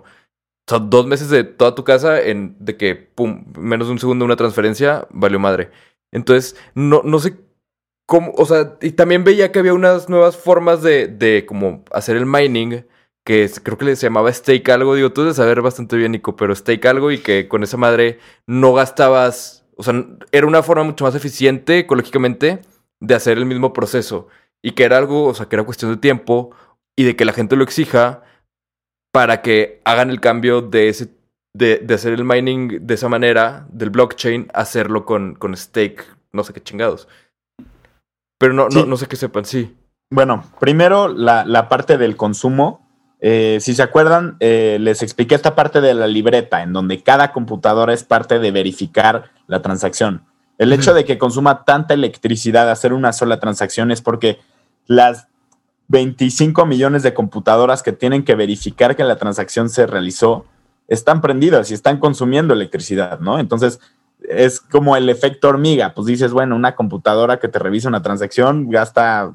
[0.69, 4.01] O sea, dos meses de toda tu casa en de que, pum, menos de un
[4.01, 5.71] segundo una transferencia, valió madre.
[6.13, 7.37] Entonces, no, no sé
[8.07, 12.17] cómo, o sea, y también veía que había unas nuevas formas de, de como hacer
[12.17, 12.85] el mining,
[13.27, 16.13] que es- creo que le se llamaba stake algo, digo, tú debes saber bastante bien,
[16.13, 19.95] Nico, pero stake algo y que con esa madre no gastabas, o sea,
[20.33, 22.63] era una forma mucho más eficiente ecológicamente
[23.01, 24.29] de hacer el mismo proceso
[24.63, 26.53] y que era algo, o sea, que era cuestión de tiempo
[26.97, 28.23] y de que la gente lo exija
[29.13, 31.09] para que hagan el cambio de ese
[31.53, 36.45] de, de hacer el mining de esa manera, del blockchain, hacerlo con, con stake, no
[36.45, 37.09] sé qué chingados.
[38.39, 39.75] Pero no, no, no sé qué sepan, sí.
[40.11, 42.86] Bueno, primero la, la parte del consumo.
[43.21, 47.33] Eh, si se acuerdan, eh, les expliqué esta parte de la libreta, en donde cada
[47.33, 50.23] computadora es parte de verificar la transacción.
[50.59, 54.39] El hecho de que consuma tanta electricidad hacer una sola transacción es porque
[54.87, 55.29] las
[55.89, 60.47] 25 millones de computadoras que tienen que verificar que la transacción se realizó
[60.89, 63.39] están prendidas y están consumiendo electricidad, ¿no?
[63.39, 63.81] Entonces,
[64.21, 65.95] es como el efecto hormiga.
[65.95, 69.33] Pues dices, bueno, una computadora que te revisa una transacción gasta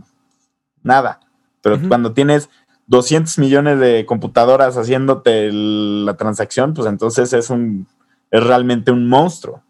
[0.84, 1.20] nada.
[1.62, 2.50] Pero cuando tienes
[2.92, 7.88] 200 millones de computadoras haciéndote el- la transacción, pues entonces es un
[8.30, 9.62] es realmente un monstruo.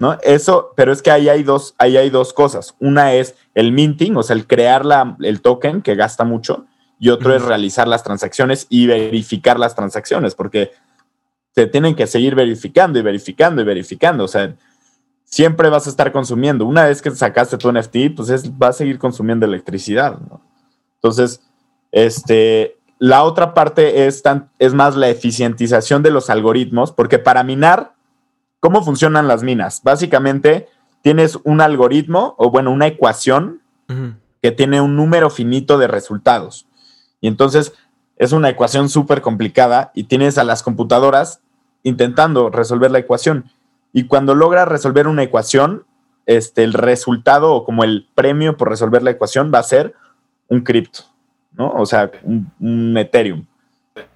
[0.00, 0.18] ¿No?
[0.22, 2.74] Eso, pero es que ahí hay dos, ahí hay dos cosas.
[2.80, 6.66] Una es el minting, o sea, el crear la- el token que gasta mucho,
[6.98, 10.70] y otro es realizar las transacciones y verificar las transacciones, porque
[11.54, 14.24] se tienen que seguir verificando y verificando y verificando.
[14.24, 14.56] O sea,
[15.24, 16.66] siempre vas a estar consumiendo.
[16.66, 20.18] Una vez que sacaste tu NFT, pues es, va a seguir consumiendo electricidad.
[20.18, 20.40] ¿no?
[20.96, 21.40] Entonces,
[21.94, 27.44] este, la otra parte es, tan, es más la eficientización de los algoritmos, porque para
[27.44, 27.94] minar,
[28.58, 29.80] ¿cómo funcionan las minas?
[29.84, 30.68] Básicamente,
[31.02, 33.62] tienes un algoritmo o, bueno, una ecuación
[34.42, 36.66] que tiene un número finito de resultados.
[37.20, 37.74] Y entonces
[38.16, 41.40] es una ecuación súper complicada y tienes a las computadoras
[41.84, 43.50] intentando resolver la ecuación.
[43.92, 45.84] Y cuando logras resolver una ecuación,
[46.26, 49.94] este, el resultado o como el premio por resolver la ecuación va a ser
[50.48, 51.04] un cripto,
[51.56, 51.70] ¿no?
[51.70, 53.46] O sea, un, un Ethereum.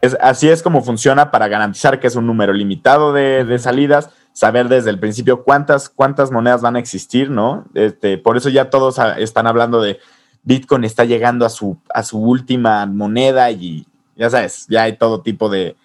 [0.01, 4.11] Es, así es como funciona para garantizar que es un número limitado de, de salidas,
[4.32, 7.64] saber desde el principio cuántas, cuántas monedas van a existir, ¿no?
[7.74, 9.99] Este, por eso ya todos están hablando de
[10.43, 13.86] Bitcoin está llegando a su, a su última moneda y
[14.16, 15.76] ya sabes, ya hay todo tipo de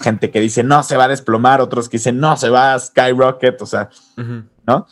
[0.00, 2.78] gente que dice no se va a desplomar, otros que dicen no se va a
[2.78, 3.90] skyrocket, o sea.
[4.66, 4.86] ¿no?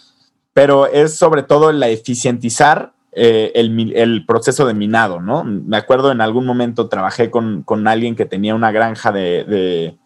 [0.52, 5.44] Pero es sobre todo la eficientizar eh, el, el proceso de minado, ¿no?
[5.44, 9.96] Me acuerdo en algún momento trabajé con, con alguien que tenía una granja de, de-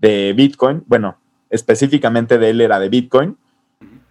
[0.00, 1.18] de Bitcoin, bueno,
[1.50, 3.36] específicamente de él era de Bitcoin.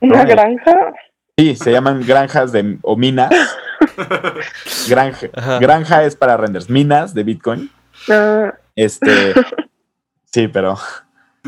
[0.01, 0.29] ¿Una No.
[0.29, 0.93] granja?
[1.37, 3.31] Sí, se llaman granjas de, o minas.
[4.89, 5.59] Granja, Ajá.
[5.59, 7.69] granja es para renders, minas de Bitcoin.
[8.09, 9.33] Ah, Este,
[10.25, 10.77] sí, pero...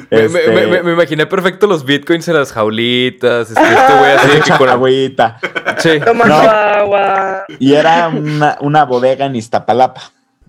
[0.10, 3.50] Este, me- me- me imaginé perfecto los bitcoins en las jaulitas.
[3.50, 5.40] Este, este güey así de que con agüita.
[5.78, 6.00] Sí.
[6.06, 6.50] tomando No.
[6.50, 7.44] agua.
[7.60, 10.02] Y era una, una bodega en Iztapalapa,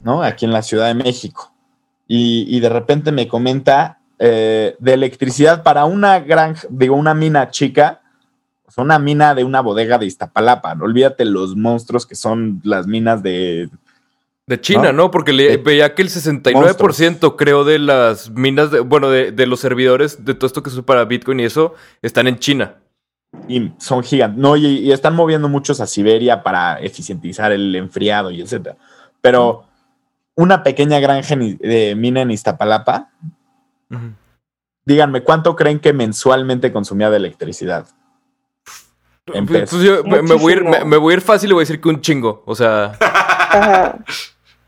[0.02, 0.22] ¿no?
[0.22, 1.52] Aquí en la Ciudad de México.
[2.08, 7.50] Y, y de repente me comenta eh, de electricidad para una granja, digo, una mina
[7.50, 8.00] chica,
[8.66, 10.74] o sea, una mina de una bodega de Iztapalapa.
[10.74, 13.68] No olvídate los monstruos que son las minas de,
[14.50, 15.04] De China, ¿no?
[15.04, 15.10] ¿no?
[15.12, 19.46] Porque le- De- veía que el 69% creo de las minas, de, bueno, de, de
[19.46, 22.74] los servidores de todo esto que es para Bitcoin y eso, están en China.
[23.46, 24.38] y son gigantes.
[24.40, 28.76] No, y, y están moviendo muchos a Siberia para eficientizar el enfriado y etcétera.
[29.20, 29.66] Pero
[30.34, 33.10] una pequeña granja de mina en Iztapalapa,
[34.84, 37.86] díganme, ¿cuánto creen que mensualmente consumía de electricidad?
[39.32, 40.90] En Pues, pues yo me, voy a ir, me, Muchísimo.
[40.90, 42.42] me voy a ir fácil y voy a decir que un chingo.
[42.46, 42.98] O sea.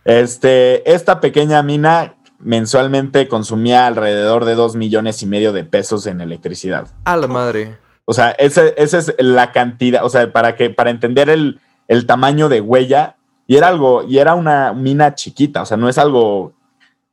[0.05, 6.21] Este, esta pequeña mina mensualmente consumía alrededor de dos millones y medio de pesos en
[6.21, 6.89] electricidad.
[7.05, 7.77] a la madre.
[8.05, 12.05] O sea, ese- esa es la cantidad, o sea, para que, para entender el, el
[12.07, 15.99] tamaño de huella, y era algo, y era una mina chiquita, o sea, no es
[15.99, 16.53] algo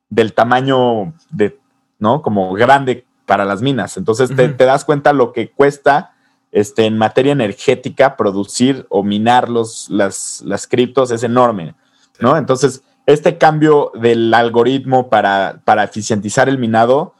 [0.10, 1.60] del tamaño de,
[2.00, 2.24] ¿no?
[2.24, 3.98] Como grande para las minas.
[3.98, 6.14] Entonces te, te das cuenta lo que cuesta
[6.52, 11.76] este, en materia energética producir o minar los, las, las criptos es enorme,
[12.20, 12.38] ¿no?
[12.38, 17.14] Entonces, este cambio del algoritmo para, para eficientizar el minado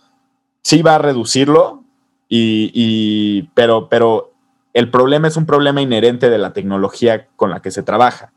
[0.62, 1.84] sí va a reducirlo,
[2.28, 4.34] y, y- pero, pero
[4.74, 8.32] el problema es un problema inherente de la tecnología con la que se trabaja,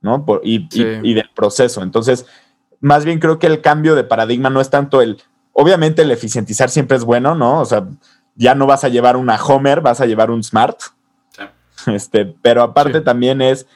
[0.00, 0.24] ¿no?
[0.24, 1.82] Por- y, y- del proceso.
[1.82, 2.24] Entonces,
[2.80, 5.20] más bien creo que el cambio de paradigma no es tanto el,
[5.52, 7.60] obviamente el eficientizar siempre es bueno, ¿no?
[7.60, 7.86] O sea,
[8.34, 10.78] ya no vas a llevar una Homer, vas a llevar un Smart.
[11.30, 11.42] Sí.
[11.92, 13.04] Este, pero aparte Sí.
[13.04, 13.66] también es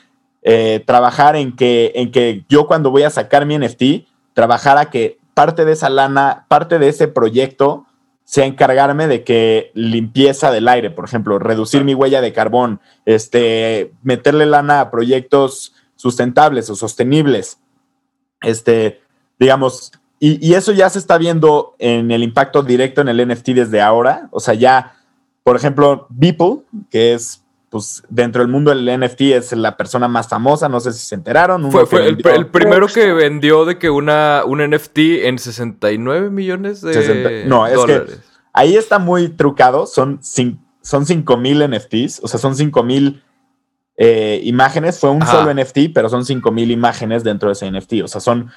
[0.51, 4.89] eh, trabajar en que, en que yo cuando voy a sacar mi NFT, trabajar a
[4.89, 7.85] que parte de esa lana, parte de ese proyecto,
[8.25, 13.93] sea encargarme de que limpieza del aire, por ejemplo, reducir mi huella de carbón, este,
[14.03, 17.59] meterle lana a proyectos sustentables o sostenibles.
[18.41, 19.03] Este,
[19.39, 23.49] digamos, y, y eso ya se está viendo en el impacto directo en el NFT
[23.49, 24.29] desde ahora.
[24.31, 24.97] O sea, ya,
[25.45, 30.29] por ejemplo, Beeple, que es, pues, dentro del mundo del NFT es la persona más
[30.29, 31.71] famosa, no sé si se enteraron.
[31.71, 37.31] Fue, el, primero que vendió de que una, un NFT en 69 millones de 60
[37.47, 38.29] no, es que-.
[38.55, 40.21] Ahí está muy trucado, son,
[40.81, 43.23] son 5000 NFTs, o sea, son 5000
[43.99, 45.33] eh, imágenes, fue un Ajá.
[45.33, 48.51] solo NFT, pero son 5000 imágenes dentro de ese NFT, o sea, son,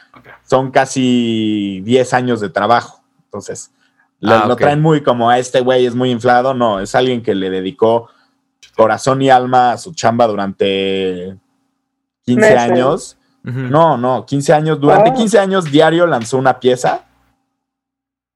[0.43, 3.03] son casi 10 años de trabajo.
[3.25, 3.71] Entonces,
[4.19, 7.21] lo, Ah, lo traen muy como a este güey es muy inflado, no, es alguien
[7.21, 8.09] que le dedicó
[8.75, 11.37] corazón y alma a su chamba durante
[12.25, 12.57] 15 Meses.
[12.57, 13.17] años.
[13.43, 15.13] No, no, 15 años, durante Oh.
[15.15, 17.05] 15 años diario lanzó una pieza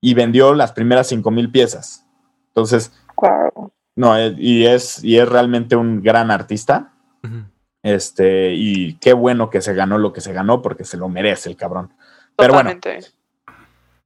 [0.01, 2.05] y vendió las primeras 5 mil piezas.
[2.47, 3.71] Entonces, Wow.
[3.95, 6.91] no, eh, y es, y es realmente un gran artista.
[7.83, 11.49] Este, y qué bueno que se ganó lo que se ganó porque se lo merece
[11.49, 11.93] el cabrón.
[12.35, 13.11] Pero bueno, Totalmente.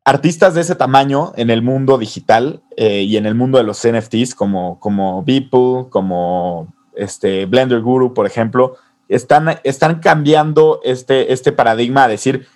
[0.09, 3.87] Artistas de ese tamaño en el mundo digital eh, y en el mundo de los
[3.87, 8.75] NFTs, como, como Beeple, como este Blender Guru, por ejemplo,
[9.07, 12.47] están, están cambiando este, este paradigma a decir,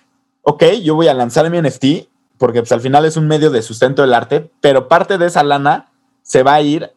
[0.42, 2.08] ok, yo voy a lanzar mi NFT,
[2.40, 5.44] porque pues, al final es un medio de sustento del arte, pero parte de esa
[5.44, 5.92] lana
[6.24, 6.92] se va a ir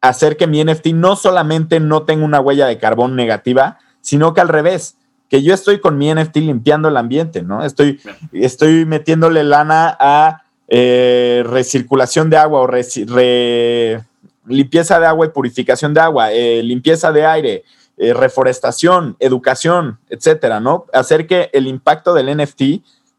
[0.00, 4.32] a hacer que mi NFT no solamente no tenga una huella de carbón negativa, sino
[4.32, 4.96] que al revés,
[5.30, 7.64] que yo estoy con mi NFT limpiando el ambiente, ¿no?
[7.64, 8.00] Estoy,
[8.32, 14.02] estoy metiéndole lana a eh, recirculación de agua o re-
[14.46, 17.64] limpieza de agua y purificación de agua, eh, limpieza de aire,
[17.96, 20.86] eh, reforestación, educación, etcétera, ¿no?
[20.92, 22.62] Hacer que el impacto del NFT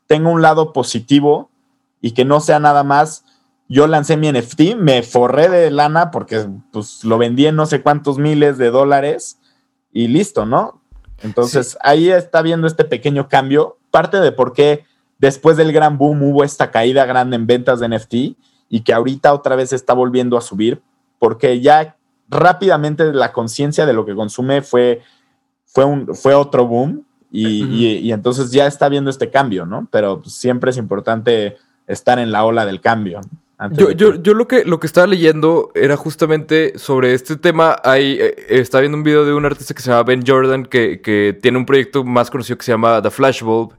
[0.08, 1.50] tenga un lado positivo
[2.02, 3.24] y que no sea nada más.
[3.70, 7.82] Yo lancé mi NFT, me forré de lana porque pues, lo vendí en no sé
[7.82, 9.40] cuántos miles de dólares
[9.94, 10.81] y listo, ¿no?
[11.24, 14.86] Entonces ahí está viendo este pequeño cambio, parte de por qué
[15.20, 18.14] después del gran boom hubo esta caída grande en ventas de NFT
[18.70, 20.82] y que ahorita otra vez está volviendo a subir,
[21.20, 21.96] porque ya
[22.30, 25.02] rápidamente la conciencia de lo que consume fue,
[25.66, 29.88] fue, un, fue otro boom y, y- y entonces ya está viendo este cambio, ¿no?
[29.92, 31.58] Pero siempre es importante
[31.88, 33.22] estar en la ola del cambio.
[33.70, 37.76] Yo, yo, yo lo que lo que estaba leyendo era justamente sobre este tema.
[37.84, 41.02] Hay, eh, estaba viendo un video de un artista que se llama Ben Jordan, que,
[41.02, 43.74] que tiene un proyecto más conocido que se llama The Flashbulb.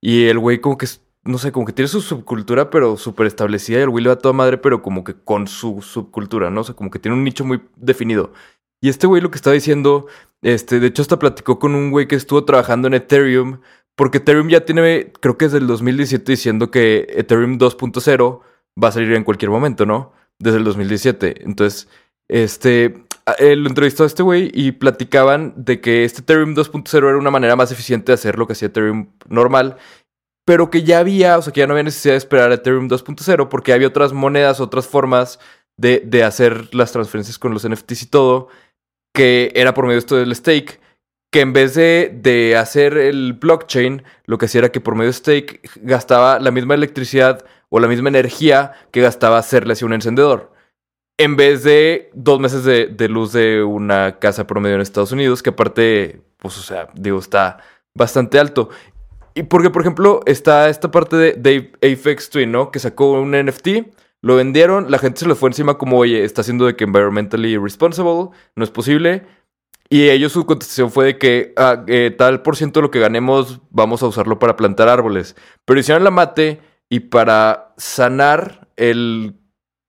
[0.00, 0.86] Y el güey como que,
[1.24, 3.78] no sé, como que tiene su subcultura, pero súper establecida.
[3.80, 6.62] Y el güey le va a toda madre, pero como que con su subcultura, ¿no?
[6.62, 8.32] O sea, como que tiene un nicho muy definido.
[8.80, 10.06] Y este güey lo que estaba diciendo,
[10.40, 13.60] este, de hecho hasta platicó con un güey que estuvo trabajando en Ethereum.
[13.94, 18.40] Porque Ethereum ya tiene, creo que desde el 2017 diciendo que Ethereum 2.0
[18.82, 20.12] va a salir en cualquier momento, ¿no?
[20.38, 21.44] Desde el 2017.
[21.44, 21.88] Entonces,
[22.28, 23.04] este,
[23.38, 27.30] eh, lo entrevistó a este güey y platicaban de que este Ethereum 2.0 era una
[27.30, 29.76] manera más eficiente de hacer lo que hacía Ethereum normal,
[30.46, 32.88] pero que ya había, o sea, que ya no había necesidad de esperar a Ethereum
[32.88, 35.40] 2.0 porque había otras monedas, otras formas
[35.76, 38.48] de, de hacer las transferencias con los NFTs y todo,
[39.14, 40.80] que era por medio de esto del stake,
[41.30, 45.08] que en vez de, de hacer el blockchain, lo que hacía era que por medio
[45.08, 49.92] de stake gastaba la misma electricidad o la misma energía que gastaba hacerle hacia un
[49.92, 50.52] encendedor.
[51.18, 55.42] En vez de dos meses de, de luz de una casa promedio en Estados Unidos,
[55.42, 57.58] que aparte, pues, o sea, digo, está
[57.94, 58.70] bastante alto.
[59.34, 62.70] Y porque, por ejemplo, está esta parte de, de Apex Twin, ¿no?
[62.70, 63.68] Que sacó un NFT,
[64.20, 67.56] lo vendieron, la gente se le fue encima como, oye, está haciendo de que environmentally
[67.56, 69.26] responsible, no es posible.
[69.90, 73.00] Y ellos su contestación fue de que ah, eh, tal por ciento de lo que
[73.00, 75.34] ganemos vamos a usarlo para plantar árboles.
[75.64, 76.60] Pero hicieron la mate
[76.90, 79.34] y para sanar el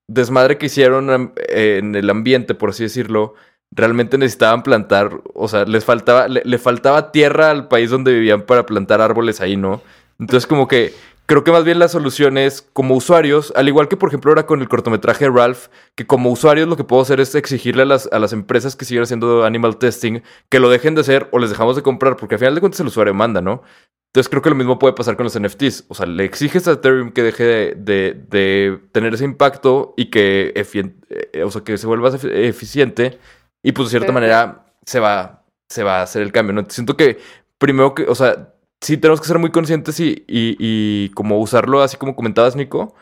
[0.08, 3.34] desmadre que hicieron en el ambiente, por así decirlo,
[3.70, 8.66] realmente necesitaban plantar, o sea, les faltaba, le faltaba tierra al país donde vivían para
[8.66, 9.82] plantar árboles ahí, ¿no?
[10.18, 10.92] Entonces como que
[11.30, 14.46] creo que más bien la solución es como usuarios, al igual que por ejemplo ahora
[14.46, 17.86] con el cortometraje de Ralph, que como usuarios lo que puedo hacer es exigirle a
[17.86, 21.38] las, a las empresas que siguen haciendo animal testing que lo dejen de hacer o
[21.38, 23.62] les dejamos de comprar, porque al final de cuentas el usuario manda, ¿no?
[24.08, 25.84] Entonces creo que lo mismo puede pasar con los NFTs.
[25.86, 30.06] O sea, le exiges a Ethereum que deje de, de- de tener ese impacto y
[30.10, 33.20] que, eh, o sea, que se vuelva efi- eficiente.
[33.62, 36.66] Y pues de cierta manera se va, se va a hacer el cambio, ¿no?
[36.68, 37.18] Siento que
[37.58, 41.82] primero que, o sea, sí tenemos que ser muy conscientes y, y, y como usarlo
[41.82, 42.94] así como comentabas, Nico.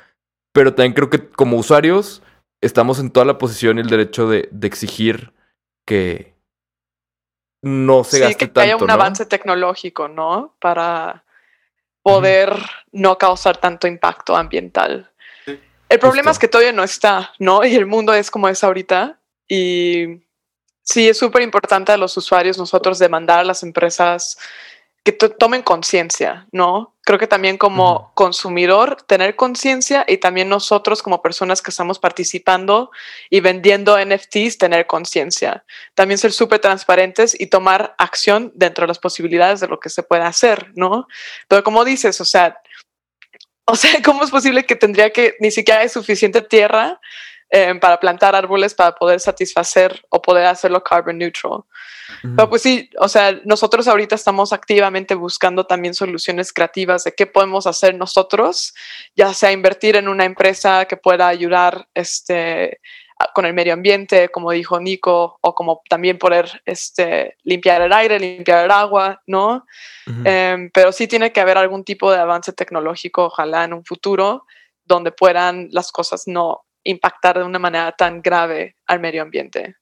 [0.53, 2.23] Pero también creo que como usuarios
[2.61, 5.33] estamos en toda la posición y el derecho de, de exigir
[5.87, 6.35] que
[7.63, 8.93] no se sí, gaste que tanto, haya un ¿no?
[8.93, 10.55] avance tecnológico, ¿no?
[10.61, 11.25] Para
[12.03, 12.57] poder
[12.93, 15.11] no causar tanto impacto ambiental.
[15.45, 15.59] Sí.
[15.89, 16.33] El problema Justo.
[16.33, 17.65] es que todavía no está, ¿no?
[17.65, 19.19] Y el mundo es como es ahorita.
[19.49, 20.23] Y
[20.83, 24.39] sí, es súper importante a los usuarios nosotros demandar a las empresas
[25.05, 26.95] que to- tomen conciencia, ¿no?
[27.03, 32.91] Creo que también como consumidor tener conciencia y también nosotros como personas que estamos participando
[33.31, 35.65] y vendiendo NFTs tener conciencia.
[35.95, 40.03] También ser súper transparentes y tomar acción dentro de las posibilidades de lo que se
[40.03, 41.07] puede hacer, ¿no?
[41.49, 42.59] Pero como dices, o sea,
[43.65, 47.01] o sea, ¿cómo es posible que tendría que ni siquiera hay suficiente tierra
[47.51, 51.63] eh, para plantar árboles para poder satisfacer o poder hacerlo carbon neutral?
[52.25, 52.37] Ujú.
[52.37, 57.27] Pero pues sí, o sea, nosotros ahorita estamos activamente buscando también soluciones creativas de qué
[57.27, 58.75] podemos hacer nosotros,
[59.17, 62.81] ya sea invertir en una empresa que pueda ayudar este,
[63.35, 68.19] con el medio ambiente, como dijo Nico, o como también poder este, limpiar el aire,
[68.21, 69.67] limpiar el agua, ¿no?
[70.25, 74.47] Em, pero sí tiene que haber algún tipo de avance tecnológico, ojalá en un futuro,
[74.85, 79.77] donde puedan las cosas no impactar de una manera tan grave al medio ambiente.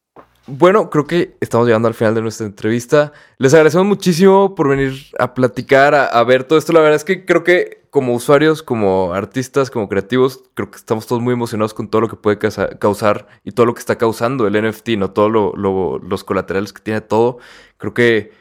[0.48, 3.12] Bueno, creo que estamos llegando al final de nuestra entrevista.
[3.38, 6.72] Les agradecemos muchísimo por venir a platicar, a, ver todo esto.
[6.72, 11.06] La verdad es que creo que como usuarios, como artistas, como creativos, creo que estamos
[11.08, 13.98] todos muy emocionados con todo lo que puede causa- causar y todo lo que está
[13.98, 15.10] causando el NFT, ¿no?
[15.10, 17.38] Todos los colaterales que tiene todo.
[17.76, 18.32] Creo que...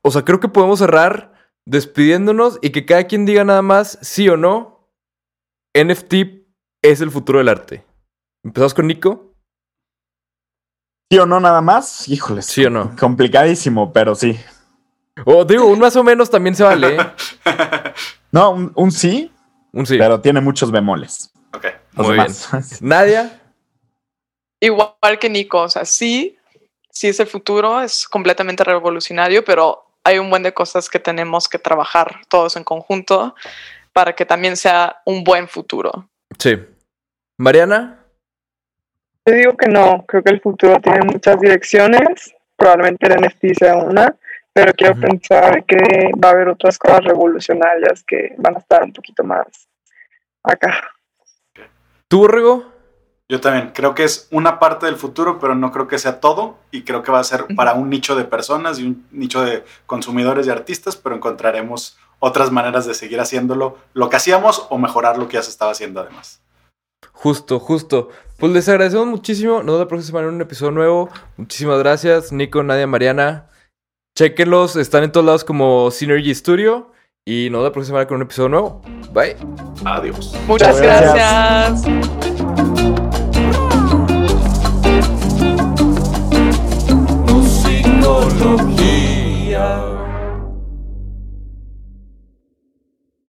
[0.00, 1.34] O sea, creo que podemos cerrar
[1.66, 4.88] despidiéndonos y que cada quien diga nada más sí o no.
[5.74, 6.41] NFT
[6.82, 7.84] es el futuro del arte.
[8.44, 9.32] Empezamos con Nico.
[11.10, 12.08] ¿Sí o no nada más?
[12.08, 12.46] Híjoles.
[12.46, 12.96] ¿Sí o no?
[12.98, 14.38] Complicadísimo, pero sí.
[15.24, 16.96] O digo, un más o menos también se vale.
[16.96, 17.06] ¿eh?
[18.32, 19.30] No, un, un sí,
[19.72, 19.98] Un sí.
[19.98, 21.30] pero tiene muchos bemoles.
[21.54, 21.66] Ok.
[21.92, 22.48] Los Muy demás.
[22.80, 23.40] Nadia.
[24.58, 26.38] Igual que Nico, o sea, sí,
[26.90, 31.46] sí es el futuro, es completamente revolucionario, pero hay un buen de cosas que tenemos
[31.46, 33.34] que trabajar todos en conjunto
[33.92, 36.08] para que también sea un buen futuro.
[36.38, 36.58] Sí.
[37.38, 37.98] Mariana.
[39.26, 43.76] Yo digo que no, creo que el futuro tiene muchas direcciones, probablemente el NFT sea
[43.76, 44.16] una,
[44.52, 48.92] pero quiero pensar que va a haber otras cosas revolucionarias que van a estar un
[48.92, 49.46] poquito más
[50.42, 50.82] acá.
[52.08, 52.72] ¿Tú, Borrego?
[53.28, 56.58] Yo también creo que es una parte del futuro, pero no creo que sea todo.
[56.70, 59.64] Y creo que va a ser para un nicho de personas y un nicho de
[59.86, 65.18] consumidores y artistas, pero encontraremos otras maneras de seguir haciéndolo, lo que hacíamos o mejorar
[65.18, 66.40] lo que ya se estaba haciendo además.
[67.10, 68.10] Justo, justo.
[68.38, 69.54] Pues les agradecemos muchísimo.
[69.54, 71.08] Nos vemos la próxima semana en un episodio nuevo.
[71.36, 73.48] Muchísimas gracias, Nico, Nadia, Mariana.
[74.16, 76.92] Chequenlos, están en todos lados como Synergy Studio.
[77.26, 78.82] Y nos vemos la próxima semana con un episodio nuevo.
[79.12, 79.36] Bye.
[79.84, 80.32] Adiós.
[80.46, 81.84] Muchas Gracias.
[81.84, 83.02] gracias.
[87.26, 90.11] musicología.